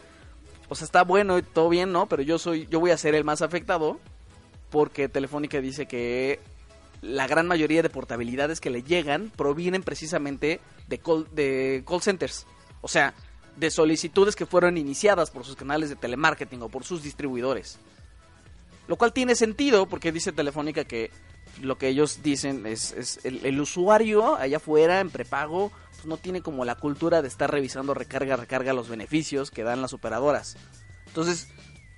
pues 0.68 0.82
está 0.82 1.04
bueno 1.04 1.38
y 1.38 1.44
todo 1.44 1.70
bien, 1.70 1.92
¿no? 1.92 2.08
Pero 2.08 2.22
yo 2.22 2.40
soy 2.40 2.68
yo 2.68 2.80
voy 2.80 2.92
a 2.92 2.98
ser 2.98 3.16
el 3.16 3.24
más 3.24 3.42
afectado 3.42 4.00
porque 4.70 5.10
Telefónica 5.10 5.62
dice 5.62 5.88
que 5.88 6.40
la 7.02 7.28
gran 7.28 7.48
mayoría 7.48 7.84
de 7.84 7.90
portabilidades 7.90 8.60
que 8.60 8.70
le 8.70 8.84
llegan 8.84 9.32
provienen 9.36 9.84
precisamente 9.84 10.60
de 10.88 10.98
call, 10.98 11.28
de 11.32 11.84
call 11.88 12.02
centers. 12.02 12.46
O 12.82 12.88
sea, 12.88 13.14
de 13.56 13.72
solicitudes 13.72 14.36
que 14.36 14.46
fueron 14.46 14.78
iniciadas 14.78 15.32
por 15.32 15.46
sus 15.46 15.56
canales 15.56 15.90
de 15.90 15.96
telemarketing 15.96 16.62
o 16.62 16.70
por 16.70 16.84
sus 16.84 17.04
distribuidores. 17.04 17.80
Lo 18.88 18.98
cual 18.98 19.14
tiene 19.14 19.36
sentido 19.36 19.88
porque 19.88 20.12
dice 20.12 20.32
Telefónica 20.32 20.84
que 20.84 21.12
lo 21.62 21.78
que 21.78 21.88
ellos 21.88 22.22
dicen 22.24 22.66
es, 22.66 23.20
el, 23.24 23.60
usuario 23.60 24.36
allá 24.36 24.58
afuera 24.58 25.00
en 25.00 25.10
prepago 25.10 25.72
pues 25.92 26.06
no 26.06 26.18
tiene 26.18 26.42
como 26.42 26.66
la 26.66 26.76
cultura 26.76 27.22
de 27.22 27.28
estar 27.28 27.52
revisando 27.52 27.94
recarga, 27.94 28.36
recarga 28.36 28.74
los 28.74 28.90
beneficios 28.90 29.52
que 29.52 29.64
dan 29.64 29.82
las 29.82 29.94
operadoras. 29.94 30.58
Entonces, 31.08 31.48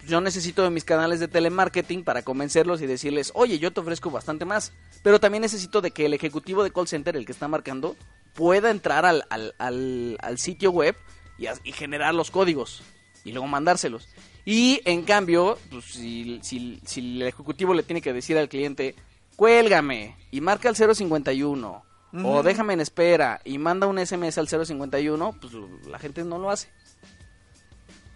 yo 0.08 0.22
necesito 0.22 0.64
de 0.64 0.70
mis 0.70 0.86
canales 0.86 1.20
de 1.20 1.28
telemarketing 1.28 2.04
para 2.04 2.22
convencerlos 2.22 2.82
y 2.82 2.86
decirles, 2.86 3.32
oye, 3.36 3.60
yo 3.60 3.74
te 3.74 3.82
ofrezco 3.82 4.10
bastante 4.10 4.46
más. 4.46 4.72
Pero 5.04 5.20
también 5.20 5.42
necesito 5.42 5.82
de 5.82 5.92
que 5.92 6.06
el 6.06 6.14
ejecutivo 6.14 6.64
de 6.64 6.72
call 6.72 6.88
center, 6.88 7.16
el 7.16 7.26
que 7.26 7.32
está 7.32 7.48
marcando, 7.48 7.96
pueda 8.34 8.70
entrar 8.70 9.06
al, 9.06 10.38
sitio 10.38 10.72
web 10.72 10.96
y, 11.38 11.72
generar 11.72 12.14
los 12.14 12.32
códigos 12.32 12.84
y 13.26 13.32
luego 13.32 13.48
mandárselos. 13.48 14.08
Y 14.46 14.82
en 14.86 15.04
cambio, 15.04 15.58
pues, 15.70 15.86
si 15.86 16.80
el 16.96 17.22
ejecutivo 17.24 17.74
le 17.74 17.84
tiene 17.84 18.02
que 18.02 18.14
decir 18.14 18.38
al 18.38 18.48
cliente, 18.48 18.96
cuélgame 19.38 20.18
y 20.32 20.42
marca 20.42 20.68
el 20.68 20.76
051 20.76 21.84
o 22.14 22.18
Ujú. 22.18 22.44
déjame 22.44 22.74
en 22.74 22.82
espera 22.82 23.40
y 23.46 23.58
manda 23.58 23.88
un 23.88 23.98
SMS 24.06 24.38
al 24.38 24.48
051, 24.50 25.38
pues 25.40 25.54
la 25.88 26.00
gente 26.00 26.24
no 26.26 26.38
lo 26.40 26.50
hace. 26.50 26.68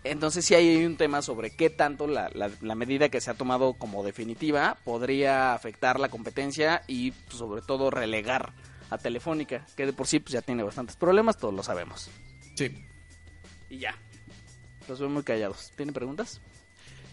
Entonces 0.04 0.44
sí 0.46 0.56
hay 0.56 0.84
un 0.84 0.98
tema 0.98 1.22
sobre 1.22 1.52
qué 1.52 1.70
tanto 1.70 2.08
la, 2.08 2.30
la- 2.34 2.50
la 2.62 2.74
medida 2.76 3.10
que 3.10 3.22
se 3.22 3.30
ha 3.30 3.36
tomado 3.36 3.74
como 3.74 4.04
definitiva 4.04 4.78
podría 4.84 5.54
afectar 5.54 6.00
la 6.00 6.10
competencia 6.10 6.82
y 6.88 7.12
pues, 7.12 7.38
sobre 7.38 7.62
todo 7.62 7.92
relegar 7.92 8.54
a 8.90 8.98
Telefónica, 8.98 9.66
que 9.78 9.86
de 9.86 9.94
por 9.94 10.08
sí 10.08 10.20
pues, 10.20 10.34
ya 10.34 10.42
tiene 10.42 10.64
bastantes 10.64 10.96
problemas, 10.96 11.38
todos 11.38 11.54
lo 11.54 11.62
sabemos. 11.62 12.10
Sí. 12.56 12.84
Y 13.70 13.78
ya. 13.78 13.96
Los 14.88 15.00
veo 15.00 15.10
muy 15.10 15.22
callados. 15.24 15.72
¿Tienen 15.78 15.94
preguntas? 15.94 16.42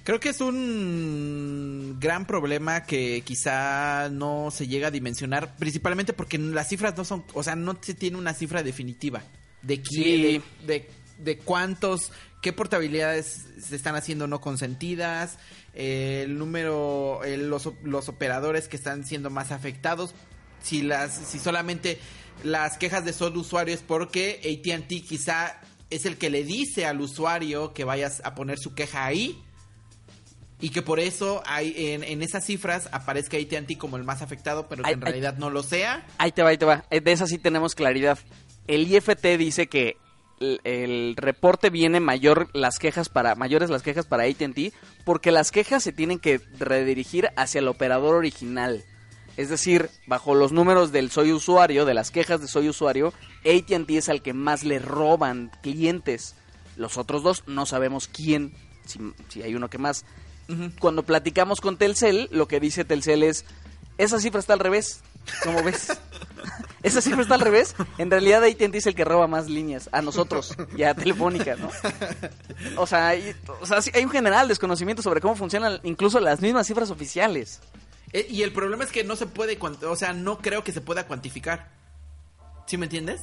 Creo 0.08 0.20
que 0.20 0.30
es 0.30 0.40
un 0.40 1.98
gran 2.00 2.26
problema 2.26 2.84
que 2.84 3.20
quizá 3.26 4.08
no 4.08 4.50
se 4.50 4.66
llega 4.66 4.88
a 4.88 4.90
dimensionar, 4.90 5.54
principalmente 5.56 6.14
porque 6.14 6.38
las 6.38 6.66
cifras 6.66 6.96
no 6.96 7.04
son, 7.04 7.26
o 7.34 7.42
sea, 7.42 7.56
no 7.56 7.76
se 7.78 7.92
tiene 7.92 8.16
una 8.16 8.32
cifra 8.32 8.62
definitiva 8.62 9.22
de 9.60 9.82
quién, 9.82 10.04
Sí. 10.04 10.22
de, 10.22 10.42
de, 10.66 10.90
de 11.18 11.36
cuántos, 11.36 12.10
qué 12.40 12.54
portabilidades 12.54 13.48
se 13.62 13.76
están 13.76 13.96
haciendo 13.96 14.26
no 14.26 14.40
consentidas, 14.40 15.36
eh, 15.74 16.22
el 16.24 16.38
número, 16.38 17.22
eh, 17.22 17.36
los, 17.36 17.68
los 17.82 18.08
operadores 18.08 18.66
que 18.66 18.78
están 18.78 19.04
siendo 19.04 19.28
más 19.28 19.52
afectados, 19.52 20.14
si 20.62 20.80
las, 20.80 21.12
si 21.12 21.38
solamente 21.38 21.98
las 22.44 22.78
quejas 22.78 23.04
de 23.04 23.12
solo 23.12 23.40
usuario 23.40 23.74
es 23.74 23.82
porque 23.82 24.40
AT&T 24.42 25.02
quizá 25.02 25.60
es 25.90 26.06
el 26.06 26.16
que 26.16 26.30
le 26.30 26.44
dice 26.44 26.86
al 26.86 26.98
usuario 27.02 27.74
que 27.74 27.84
vayas 27.84 28.22
a 28.24 28.34
poner 28.34 28.58
su 28.58 28.74
queja 28.74 29.04
ahí 29.04 29.44
y 30.60 30.70
que 30.70 30.82
por 30.82 30.98
eso 31.00 31.42
hay 31.46 31.72
en, 31.76 32.02
en 32.04 32.22
esas 32.22 32.44
cifras 32.44 32.88
aparezca 32.92 33.36
AT&T 33.36 33.78
como 33.78 33.96
el 33.96 34.04
más 34.04 34.22
afectado, 34.22 34.66
pero 34.68 34.82
que 34.82 34.88
Ay, 34.88 34.94
en 34.94 35.00
ay. 35.00 35.04
realidad 35.12 35.36
no 35.38 35.50
lo 35.50 35.62
sea. 35.62 36.06
Ahí 36.18 36.32
te 36.32 36.42
va, 36.42 36.50
ahí 36.50 36.58
te 36.58 36.64
va. 36.64 36.84
Eh, 36.90 37.00
De 37.00 37.12
esa 37.12 37.26
sí 37.26 37.38
tenemos 37.38 37.74
claridad. 37.74 38.18
El 38.66 38.92
IFT 38.92 39.24
dice 39.38 39.68
que 39.68 39.96
el, 40.40 40.60
el 40.64 41.14
reporte 41.16 41.70
viene 41.70 42.00
mayor 42.00 42.48
las 42.54 42.78
quejas 42.78 43.08
para 43.08 43.34
mayores 43.34 43.70
las 43.70 43.82
quejas 43.82 44.06
para 44.06 44.24
AT&T 44.24 44.72
porque 45.04 45.32
las 45.32 45.50
quejas 45.50 45.82
se 45.82 45.92
tienen 45.92 46.18
que 46.18 46.40
redirigir 46.58 47.30
hacia 47.36 47.60
el 47.60 47.68
operador 47.68 48.14
original. 48.14 48.84
Es 49.36 49.48
decir, 49.48 49.88
bajo 50.08 50.34
los 50.34 50.50
números 50.50 50.90
del 50.90 51.10
soy 51.12 51.32
usuario, 51.32 51.84
de 51.84 51.94
las 51.94 52.10
quejas 52.10 52.40
de 52.40 52.48
soy 52.48 52.68
usuario, 52.68 53.12
AT&T 53.44 53.96
es 53.96 54.08
al 54.08 54.20
que 54.22 54.32
más 54.32 54.64
le 54.64 54.80
roban 54.80 55.52
clientes. 55.62 56.34
Los 56.76 56.98
otros 56.98 57.22
dos 57.22 57.44
no 57.46 57.64
sabemos 57.64 58.08
quién, 58.08 58.52
si, 58.84 58.98
si 59.28 59.42
hay 59.42 59.54
uno 59.54 59.70
que 59.70 59.78
más. 59.78 60.04
Cuando 60.80 61.02
platicamos 61.02 61.60
con 61.60 61.76
Telcel, 61.76 62.28
lo 62.32 62.48
que 62.48 62.58
dice 62.60 62.84
Telcel 62.84 63.22
es, 63.22 63.44
esa 63.98 64.18
cifra 64.18 64.40
está 64.40 64.54
al 64.54 64.60
revés. 64.60 65.00
¿Cómo 65.44 65.62
ves? 65.62 65.88
esa 66.82 67.00
cifra 67.02 67.20
está 67.22 67.34
al 67.34 67.40
revés. 67.42 67.74
En 67.98 68.10
realidad 68.10 68.42
AT&T 68.44 68.78
es 68.78 68.86
el 68.86 68.94
que 68.94 69.04
roba 69.04 69.26
más 69.26 69.48
líneas 69.50 69.90
a 69.92 70.00
nosotros 70.00 70.54
y 70.76 70.84
a 70.84 70.94
Telefónica, 70.94 71.56
¿no? 71.56 71.68
O 72.76 72.86
sea, 72.86 73.08
hay, 73.08 73.34
o 73.60 73.66
sea, 73.66 73.82
sí, 73.82 73.90
hay 73.94 74.04
un 74.04 74.10
general 74.10 74.48
desconocimiento 74.48 75.02
sobre 75.02 75.20
cómo 75.20 75.36
funcionan 75.36 75.80
incluso 75.82 76.18
las 76.20 76.40
mismas 76.40 76.66
cifras 76.66 76.90
oficiales. 76.90 77.60
Eh, 78.14 78.26
y 78.30 78.42
el 78.42 78.52
problema 78.52 78.84
es 78.84 78.90
que 78.90 79.04
no 79.04 79.16
se 79.16 79.26
puede, 79.26 79.58
o 79.60 79.96
sea, 79.96 80.14
no 80.14 80.38
creo 80.38 80.64
que 80.64 80.72
se 80.72 80.80
pueda 80.80 81.06
cuantificar. 81.06 81.68
¿Sí 82.66 82.78
me 82.78 82.86
entiendes? 82.86 83.20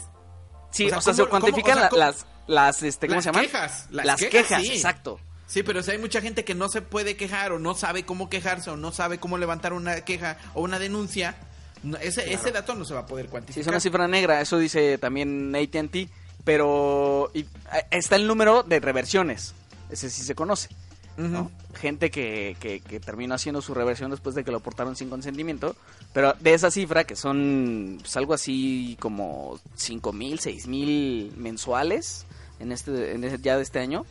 Sí, 0.70 0.84
O 0.92 0.98
o 0.98 1.02
sea, 1.02 1.02
sea, 1.02 1.14
¿cómo- 1.14 1.26
se 1.26 1.30
cuantifican 1.30 1.78
o 1.78 1.82
sea, 1.82 1.90
las, 1.98 2.26
las, 2.46 2.84
este, 2.84 3.08
¿cómo 3.08 3.16
Las 3.16 3.24
se 3.24 3.30
llaman? 3.32 3.46
quejas, 3.46 3.88
las 3.90 4.06
Las 4.06 4.20
quejas, 4.20 4.32
quejas, 4.48 4.62
sí. 4.62 4.72
exacto. 4.74 5.20
Sí, 5.48 5.62
pero 5.64 5.84
si 5.84 5.92
hay 5.92 5.98
mucha 6.00 6.22
gente 6.22 6.44
que 6.44 6.56
no 6.56 6.70
se 6.70 6.82
puede 6.82 7.16
quejar 7.16 7.52
o 7.52 7.60
no 7.60 7.76
sabe 7.76 8.04
cómo 8.04 8.30
quejarse 8.30 8.70
o 8.72 8.78
no 8.78 8.92
sabe 8.92 9.20
cómo 9.20 9.38
levantar 9.38 9.74
una 9.74 10.02
queja 10.02 10.38
o 10.56 10.62
una 10.64 10.80
denuncia, 10.80 11.36
no- 11.84 11.98
ese, 11.98 12.34
ese 12.34 12.52
dato 12.52 12.74
no 12.74 12.84
se 12.84 12.94
va 12.96 13.02
a 13.02 13.06
poder 13.06 13.26
Sí, 13.26 13.32
cuantificar. 13.32 13.62
es 13.62 13.68
una 13.68 13.80
cifra 13.80 14.08
negra, 14.08 14.42
eso 14.42 14.58
dice 14.58 14.98
también 14.98 15.56
AT&T, 15.56 16.10
pero 16.44 17.30
y, 17.34 17.42
eh, 17.42 17.48
está 17.92 18.16
el 18.16 18.26
número 18.28 18.64
de 18.64 18.80
reversiones, 18.80 19.54
ese 19.92 20.10
sí 20.10 20.24
se 20.24 20.34
conoce, 20.34 20.70
¿no? 21.18 21.42
Ujú. 21.42 21.52
Gente 21.80 22.10
que, 22.10 22.56
que, 22.60 22.80
que 22.80 23.00
terminó 23.00 23.36
haciendo 23.36 23.62
su 23.62 23.74
reversión 23.76 24.10
después 24.12 24.34
de 24.36 24.44
que 24.44 24.50
lo 24.52 24.58
aportaron 24.58 24.96
sin 24.96 25.10
consentimiento, 25.10 25.76
pero 26.14 26.34
de 26.40 26.54
esa 26.56 26.72
cifra, 26.72 27.04
que 27.04 27.16
son 27.16 27.98
pues, 28.02 28.16
algo 28.18 28.34
así 28.34 28.98
como 29.00 29.60
5 29.76 30.12
mil, 30.14 30.40
6 30.40 30.68
mil 30.68 31.34
mensuales 31.38 32.26
en 32.60 32.72
este, 32.72 33.14
en 33.14 33.24
ese- 33.26 33.40
ya 33.40 33.58
de 33.58 33.64
este 33.64 33.80
año, 33.80 34.06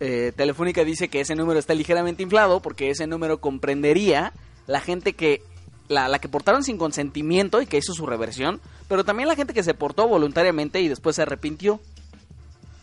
eh, 0.00 0.32
Telefónica 0.36 0.84
dice 0.84 1.08
que 1.08 1.20
ese 1.20 1.34
número 1.34 1.58
está 1.58 1.74
ligeramente 1.74 2.22
inflado 2.22 2.60
porque 2.60 2.90
ese 2.90 3.06
número 3.06 3.40
comprendería 3.40 4.32
la 4.66 4.80
gente 4.80 5.14
que 5.14 5.42
la, 5.88 6.08
la 6.08 6.18
que 6.18 6.28
portaron 6.28 6.64
sin 6.64 6.78
consentimiento 6.78 7.62
y 7.62 7.66
que 7.66 7.78
hizo 7.78 7.94
su 7.94 8.06
reversión, 8.06 8.60
pero 8.88 9.04
también 9.04 9.28
la 9.28 9.36
gente 9.36 9.54
que 9.54 9.62
se 9.62 9.74
portó 9.74 10.08
voluntariamente 10.08 10.80
y 10.80 10.88
después 10.88 11.16
se 11.16 11.22
arrepintió. 11.22 11.80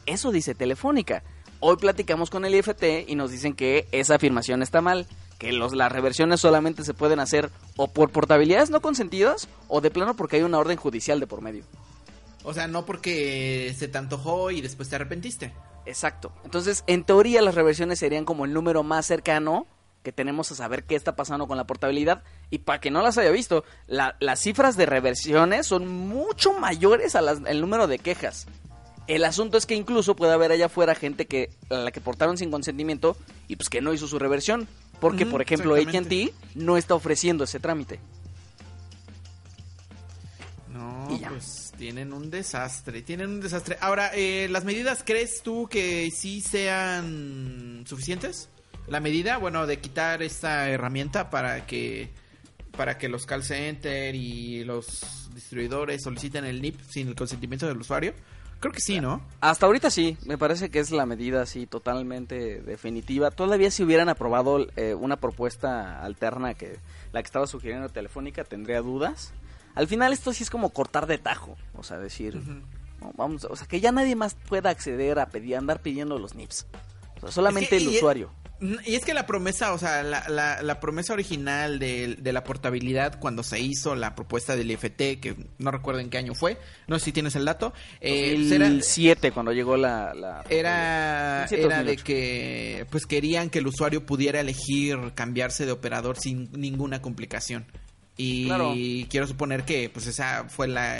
Eso 0.05 0.31
dice 0.31 0.55
Telefónica. 0.55 1.23
Hoy 1.59 1.77
platicamos 1.77 2.29
con 2.29 2.43
el 2.43 2.55
IFT 2.55 3.07
y 3.07 3.15
nos 3.15 3.31
dicen 3.31 3.53
que 3.53 3.87
esa 3.91 4.15
afirmación 4.15 4.61
está 4.61 4.81
mal, 4.81 5.07
que 5.37 5.53
los, 5.53 5.73
las 5.73 5.91
reversiones 5.91 6.41
solamente 6.41 6.83
se 6.83 6.93
pueden 6.93 7.19
hacer 7.19 7.49
o 7.77 7.87
por 7.87 8.09
portabilidades 8.09 8.69
no 8.69 8.81
consentidas 8.81 9.47
o 9.69 9.79
de 9.79 9.91
plano 9.91 10.15
porque 10.15 10.37
hay 10.37 10.43
una 10.43 10.59
orden 10.59 10.77
judicial 10.77 11.19
de 11.19 11.27
por 11.27 11.41
medio. 11.41 11.63
O 12.43 12.53
sea, 12.53 12.67
no 12.67 12.85
porque 12.85 13.73
se 13.77 13.87
te 13.87 13.97
antojó 13.97 14.51
y 14.51 14.61
después 14.61 14.89
te 14.89 14.95
arrepentiste. 14.95 15.53
Exacto. 15.85 16.31
Entonces, 16.43 16.83
en 16.87 17.03
teoría, 17.03 17.41
las 17.41 17.55
reversiones 17.55 17.99
serían 17.99 18.25
como 18.25 18.45
el 18.45 18.53
número 18.53 18.83
más 18.83 19.05
cercano 19.05 19.65
que 20.03 20.11
tenemos 20.11 20.51
a 20.51 20.55
saber 20.55 20.83
qué 20.83 20.95
está 20.95 21.15
pasando 21.15 21.47
con 21.47 21.55
la 21.57 21.65
portabilidad. 21.65 22.23
Y 22.49 22.59
para 22.59 22.81
que 22.81 22.91
no 22.91 23.01
las 23.01 23.17
haya 23.17 23.31
visto, 23.31 23.63
la- 23.87 24.17
las 24.19 24.39
cifras 24.41 24.75
de 24.75 24.85
reversiones 24.85 25.65
son 25.67 25.87
mucho 25.87 26.51
mayores 26.59 27.15
al 27.15 27.61
número 27.61 27.87
de 27.87 27.99
quejas. 27.99 28.45
El 29.07 29.23
asunto 29.25 29.57
es 29.57 29.65
que 29.65 29.75
incluso 29.75 30.15
puede 30.15 30.33
haber 30.33 30.51
allá 30.51 30.65
afuera 30.67 30.95
gente 30.95 31.25
que 31.27 31.49
a 31.69 31.75
la 31.75 31.91
que 31.91 32.01
portaron 32.01 32.37
sin 32.37 32.51
consentimiento 32.51 33.15
y 33.47 33.55
pues 33.55 33.69
que 33.69 33.81
no 33.81 33.93
hizo 33.93 34.07
su 34.07 34.19
reversión. 34.19 34.67
Porque, 34.99 35.25
por 35.25 35.41
ejemplo. 35.41 35.75
AT&T 35.75 36.33
no 36.55 36.77
está 36.77 36.95
ofreciendo 36.95 37.43
ese 37.45 37.59
trámite. 37.59 37.99
No, 40.69 41.07
Y 41.11 41.19
ya. 41.19 41.29
pues 41.29 41.62
tienen 41.83 42.13
un 42.13 42.31
desastre, 42.31 43.01
tienen 43.01 43.29
un 43.29 43.41
desastre. 43.41 43.75
Ahora, 43.81 44.11
eh, 44.13 44.47
¿las 44.49 44.63
medidas 44.63 45.03
crees 45.05 45.43
tú 45.43 45.67
que 45.67 46.09
sí 46.11 46.39
sean 46.39 47.83
suficientes? 47.85 48.47
La 48.87 49.01
medida, 49.01 49.37
bueno, 49.37 49.67
de 49.67 49.79
quitar 49.79 50.23
esta 50.23 50.69
herramienta 50.69 51.29
para 51.29 51.65
que 51.65 52.09
para 52.77 52.97
que 52.97 53.09
los 53.09 53.25
call 53.25 53.43
center 53.43 54.15
y 54.15 54.63
los 54.63 55.29
distribuidores 55.35 56.03
soliciten 56.03 56.45
el 56.45 56.61
NIP 56.61 56.79
sin 56.89 57.09
el 57.09 57.15
consentimiento 57.15 57.67
del 57.67 57.79
usuario. 57.79 58.13
Creo 58.61 58.71
que 58.71 58.79
sí, 58.79 59.01
¿no? 59.01 59.21
Hasta 59.41 59.65
ahorita 59.65 59.89
sí, 59.89 60.17
me 60.25 60.37
parece 60.37 60.69
que 60.69 60.79
es 60.79 60.89
la 60.89 61.05
medida 61.05 61.41
así 61.41 61.67
totalmente 61.67 62.61
definitiva. 62.61 63.29
Todavía 63.29 63.71
si 63.71 63.83
hubieran 63.83 64.07
aprobado 64.07 64.65
eh, 64.77 64.93
una 64.93 65.17
propuesta 65.17 66.01
alterna 66.01 66.53
que 66.53 66.77
la 67.11 67.21
que 67.21 67.27
estaba 67.27 67.45
sugiriendo 67.45 67.89
Telefónica 67.89 68.45
tendría 68.45 68.79
dudas. 68.79 69.33
Al 69.75 69.87
final 69.87 70.13
esto 70.13 70.33
sí 70.33 70.43
es 70.43 70.49
como 70.49 70.69
cortar 70.69 71.07
de 71.07 71.17
tajo, 71.17 71.57
o 71.75 71.83
sea, 71.83 71.97
decir, 71.97 72.35
no, 73.01 73.11
vamos, 73.15 73.45
o 73.45 73.55
sea, 73.55 73.67
que 73.67 73.79
ya 73.79 73.91
nadie 73.91 74.15
más 74.15 74.35
pueda 74.35 74.69
acceder 74.69 75.19
a 75.19 75.27
pedir, 75.27 75.55
andar 75.57 75.81
pidiendo 75.81 76.19
los 76.19 76.35
NIPS. 76.35 76.67
O 77.17 77.21
sea, 77.21 77.31
solamente 77.31 77.75
Es 77.75 77.83
que- 77.83 77.89
el 77.89 77.95
usuario. 77.97 78.31
Y 78.85 78.95
es 78.95 79.03
que 79.03 79.13
la 79.13 79.25
promesa, 79.25 79.73
o 79.73 79.77
sea, 79.77 80.03
la, 80.03 80.29
la, 80.29 80.61
la 80.61 80.79
promesa 80.79 81.11
original 81.11 81.79
de, 81.79 82.15
de, 82.17 82.31
la 82.31 82.45
portabilidad 82.45 83.19
cuando 83.19 83.43
se 83.43 83.59
hizo 83.59 83.93
la 83.93 84.15
propuesta 84.15 84.55
del 84.55 84.71
IFT, 84.71 85.19
que 85.19 85.35
no 85.57 85.69
recuerdo 85.69 85.99
en 85.99 86.09
qué 86.09 86.17
año 86.17 86.33
fue, 86.33 86.57
no 86.87 86.97
sé 86.97 87.05
si 87.05 87.11
tienes 87.11 87.35
el 87.35 87.43
dato. 87.43 87.73
Eh, 87.99 88.35
el 88.35 88.81
7 88.83 89.31
cuando 89.33 89.51
llegó 89.51 89.75
la... 89.75 90.13
la 90.13 90.45
era 90.47 91.45
era 91.45 91.83
de 91.83 91.97
que 91.97 92.85
pues 92.89 93.05
querían 93.05 93.49
que 93.49 93.59
el 93.59 93.67
usuario 93.67 94.05
pudiera 94.05 94.39
elegir 94.39 95.11
cambiarse 95.13 95.65
de 95.65 95.73
operador 95.73 96.17
sin 96.17 96.49
ninguna 96.53 97.01
complicación. 97.01 97.65
Y 98.15 99.05
quiero 99.05 99.25
suponer 99.25 99.65
que 99.65 99.89
pues 99.89 100.05
esa 100.05 100.47
fue 100.47 100.67
la, 100.67 100.99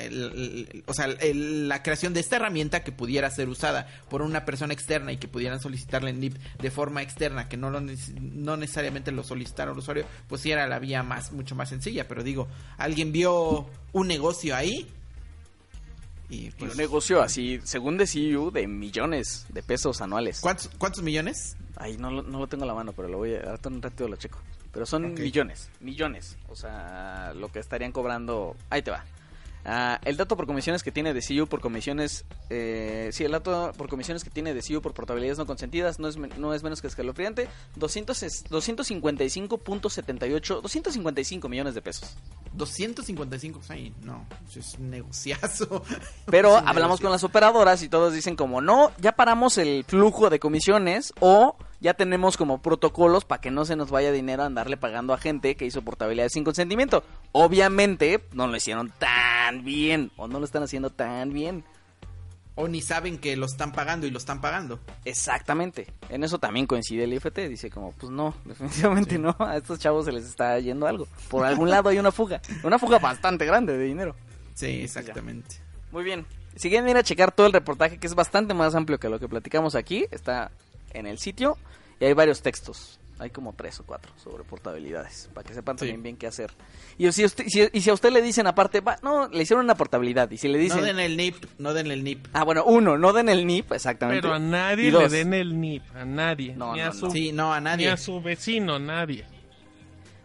o 0.87 0.93
sea, 0.95 1.07
la 1.07 1.83
creación 1.83 2.13
de 2.13 2.19
esta 2.19 2.37
herramienta 2.37 2.83
que 2.83 2.91
pudiera 2.91 3.29
ser 3.29 3.49
usada 3.49 3.87
por 4.09 4.23
una 4.23 4.45
persona 4.45 4.73
externa 4.73 5.11
y 5.11 5.17
que 5.17 5.27
pudieran 5.27 5.59
solicitarle 5.59 6.09
el 6.09 6.19
NIP 6.19 6.35
de 6.59 6.71
forma 6.71 7.03
externa, 7.03 7.47
que 7.47 7.55
no 7.55 7.69
lo 7.69 7.81
no 7.81 8.57
necesariamente 8.57 9.11
lo 9.11 9.23
solicitara 9.23 9.71
el 9.71 9.77
usuario, 9.77 10.05
pues 10.27 10.41
sí 10.41 10.51
era 10.51 10.67
la 10.67 10.79
vía 10.79 11.03
más 11.03 11.31
mucho 11.33 11.53
más 11.55 11.69
sencilla, 11.69 12.07
pero 12.07 12.23
digo, 12.23 12.47
alguien 12.77 13.11
vio 13.11 13.67
un 13.91 14.07
negocio 14.07 14.55
ahí 14.55 14.87
y 16.29 16.49
pues 16.49 16.71
un 16.71 16.77
negocio 16.77 17.21
así, 17.21 17.59
según 17.63 17.97
de 17.97 18.07
CU, 18.07 18.49
de 18.49 18.65
millones 18.65 19.45
de 19.49 19.61
pesos 19.61 20.01
anuales. 20.01 20.39
¿Cuántos, 20.41 20.71
cuántos 20.79 21.03
millones? 21.03 21.57
Ay, 21.75 21.97
no, 21.97 22.09
no 22.09 22.39
lo 22.39 22.47
tengo 22.47 22.63
a 22.63 22.67
la 22.67 22.73
mano, 22.73 22.91
pero 22.93 23.07
lo 23.07 23.19
voy 23.19 23.35
a... 23.35 23.41
Ahorita 23.41 23.69
un 23.69 23.81
ratito 23.83 24.07
lo 24.07 24.15
checo. 24.15 24.39
Pero 24.73 24.85
son 24.85 25.13
millones, 25.13 25.69
millones. 25.79 26.37
O 26.49 26.55
sea, 26.55 27.33
lo 27.35 27.51
que 27.51 27.59
estarían 27.59 27.91
cobrando... 27.91 28.55
Ahí 28.69 28.81
te 28.81 28.91
va. 28.91 29.05
Ah, 29.65 30.01
el 30.03 30.17
dato 30.17 30.35
por 30.35 30.45
comisiones 30.45 30.83
que 30.83 30.91
tiene 30.91 31.13
de 31.13 31.21
CU 31.21 31.47
por 31.47 31.61
comisiones, 31.61 32.25
eh, 32.49 33.11
sí, 33.13 33.23
el 33.23 33.31
dato 33.31 33.71
por 33.77 33.87
comisiones 33.87 34.25
que 34.25 34.29
tiene 34.29 34.53
de 34.53 34.61
CU 34.61 34.81
por 34.81 34.93
portabilidades 34.93 35.37
no 35.37 35.45
consentidas 35.45 35.99
no 35.99 36.09
es, 36.09 36.17
no 36.17 36.53
es 36.53 36.63
menos 36.63 36.81
que 36.81 36.87
escalofriante, 36.87 37.47
255.78, 37.79 40.61
255 40.61 41.47
millones 41.47 41.75
de 41.75 41.81
pesos. 41.81 42.17
255, 42.51 43.61
ay, 43.69 43.93
no, 44.03 44.27
es 44.53 44.75
un 44.77 44.89
negociazo. 44.89 45.81
Pero 46.25 46.57
hablamos 46.57 46.99
con 46.99 47.11
las 47.11 47.23
operadoras 47.23 47.81
y 47.83 47.89
todos 47.89 48.13
dicen 48.13 48.35
como, 48.35 48.59
no, 48.59 48.91
ya 48.99 49.13
paramos 49.13 49.57
el 49.57 49.85
flujo 49.85 50.29
de 50.29 50.39
comisiones 50.39 51.13
o 51.21 51.55
ya 51.83 51.93
tenemos 51.93 52.37
como 52.37 52.61
protocolos 52.61 53.25
para 53.25 53.41
que 53.41 53.51
no 53.51 53.65
se 53.65 53.75
nos 53.75 53.91
vaya 53.91 54.13
dinero 54.13 54.43
a 54.43 54.45
andarle 54.45 54.77
pagando 54.77 55.13
a 55.13 55.17
gente 55.17 55.55
que 55.55 55.65
hizo 55.65 55.81
portabilidades 55.81 56.31
sin 56.31 56.45
consentimiento. 56.45 57.03
Obviamente 57.33 58.23
no 58.31 58.47
lo 58.47 58.55
hicieron 58.55 58.89
tan 58.97 59.65
bien 59.65 60.09
o 60.15 60.29
no 60.29 60.39
lo 60.39 60.45
están 60.45 60.63
haciendo 60.63 60.91
tan 60.91 61.33
bien. 61.33 61.65
O 62.55 62.69
ni 62.69 62.81
saben 62.81 63.17
que 63.17 63.35
lo 63.35 63.47
están 63.47 63.73
pagando 63.73 64.07
y 64.07 64.11
lo 64.11 64.17
están 64.17 64.39
pagando. 64.39 64.79
Exactamente. 65.03 65.87
En 66.07 66.23
eso 66.23 66.39
también 66.39 66.67
coincide 66.67 67.03
el 67.03 67.13
IFT. 67.13 67.49
Dice 67.49 67.69
como, 67.69 67.91
pues 67.91 68.09
no, 68.09 68.33
definitivamente 68.45 69.19
no. 69.19 69.35
A 69.39 69.57
estos 69.57 69.77
chavos 69.77 70.05
se 70.05 70.13
les 70.13 70.23
está 70.23 70.57
yendo 70.59 70.87
algo. 70.87 71.05
Por 71.29 71.45
algún 71.45 71.69
lado 71.69 71.89
hay 71.89 71.99
una 71.99 72.13
fuga. 72.13 72.41
Una 72.63 72.79
fuga 72.79 72.97
bastante 72.97 73.45
grande 73.45 73.77
de 73.77 73.83
dinero. 73.83 74.15
Sí, 74.53 74.83
exactamente. 74.83 75.57
Muy 75.91 76.05
bien. 76.05 76.25
Si 76.55 76.69
quieren 76.69 76.87
ir 76.87 76.95
a 76.95 77.03
checar 77.03 77.33
todo 77.33 77.47
el 77.47 77.51
reportaje, 77.53 77.97
que 77.97 78.07
es 78.07 78.15
bastante 78.15 78.53
más 78.53 78.73
amplio 78.73 78.99
que 78.99 79.09
lo 79.09 79.19
que 79.19 79.27
platicamos 79.27 79.75
aquí, 79.75 80.05
está 80.11 80.51
en 80.93 81.07
el 81.07 81.17
sitio 81.17 81.57
y 81.99 82.05
hay 82.05 82.13
varios 82.13 82.41
textos. 82.41 82.99
Hay 83.19 83.29
como 83.29 83.53
tres 83.53 83.79
o 83.79 83.85
cuatro 83.85 84.11
sobre 84.17 84.43
portabilidades, 84.43 85.29
para 85.33 85.47
que 85.47 85.53
sepan 85.53 85.77
también 85.77 86.01
bien 86.01 86.17
qué 86.17 86.25
hacer. 86.25 86.51
Y 86.97 87.09
si, 87.11 87.23
y 87.23 87.81
si 87.81 87.89
a 87.89 87.93
usted 87.93 88.11
le 88.11 88.21
dicen 88.21 88.47
aparte, 88.47 88.81
va, 88.81 88.97
no, 89.03 89.27
le 89.29 89.43
hicieron 89.43 89.63
una 89.63 89.75
portabilidad, 89.75 90.29
y 90.31 90.37
si 90.37 90.47
le 90.47 90.57
dicen... 90.57 90.79
No 90.79 90.85
den 90.85 90.99
el 90.99 91.15
NIP, 91.15 91.45
no 91.59 91.73
den 91.73 91.91
el 91.91 92.03
NIP. 92.03 92.27
Ah, 92.33 92.43
bueno, 92.43 92.65
uno, 92.65 92.97
no 92.97 93.13
den 93.13 93.29
el 93.29 93.45
NIP, 93.45 93.71
exactamente. 93.71 94.23
Pero 94.23 94.33
a 94.33 94.39
nadie 94.39 94.91
le 94.91 95.07
den 95.09 95.33
el 95.33 95.59
NIP, 95.61 95.83
a 95.95 96.05
nadie. 96.05 96.55
No, 96.55 96.73
ni 96.73 96.81
a 96.81 96.91
su, 96.91 97.09
Sí, 97.11 97.31
no, 97.31 97.53
a 97.53 97.61
nadie. 97.61 97.85
Ni 97.85 97.91
a 97.91 97.97
su 97.97 98.19
vecino, 98.19 98.79
nadie. 98.79 99.25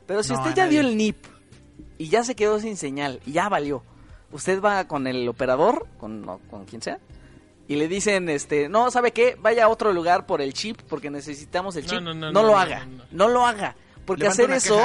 Pero 0.06 0.22
si 0.22 0.32
usted 0.32 0.54
ya 0.54 0.66
dio 0.66 0.80
el 0.80 0.96
NIP, 0.96 1.18
y 1.98 2.08
ya 2.08 2.24
se 2.24 2.34
quedó 2.34 2.58
sin 2.58 2.76
señal, 2.76 3.20
y 3.26 3.32
ya 3.32 3.50
valió, 3.50 3.84
usted 4.32 4.62
va 4.62 4.88
con 4.88 5.06
el 5.06 5.28
operador, 5.28 5.86
con, 5.98 6.24
con 6.50 6.64
quien 6.64 6.80
sea, 6.80 6.98
y 7.68 7.76
le 7.76 7.86
dicen, 7.86 8.30
este, 8.30 8.70
no, 8.70 8.90
¿sabe 8.90 9.12
qué? 9.12 9.36
Vaya 9.38 9.66
a 9.66 9.68
otro 9.68 9.92
lugar 9.92 10.24
por 10.24 10.40
el 10.40 10.54
chip 10.54 10.80
porque 10.88 11.10
necesitamos 11.10 11.76
el 11.76 11.84
chip. 11.84 12.00
No, 12.00 12.14
lo 12.30 12.58
haga, 12.58 12.88
no, 13.10 13.28
lo 13.28 13.46
haga. 13.46 13.76
Porque 14.06 14.26
hacer 14.26 14.50
eso, 14.50 14.80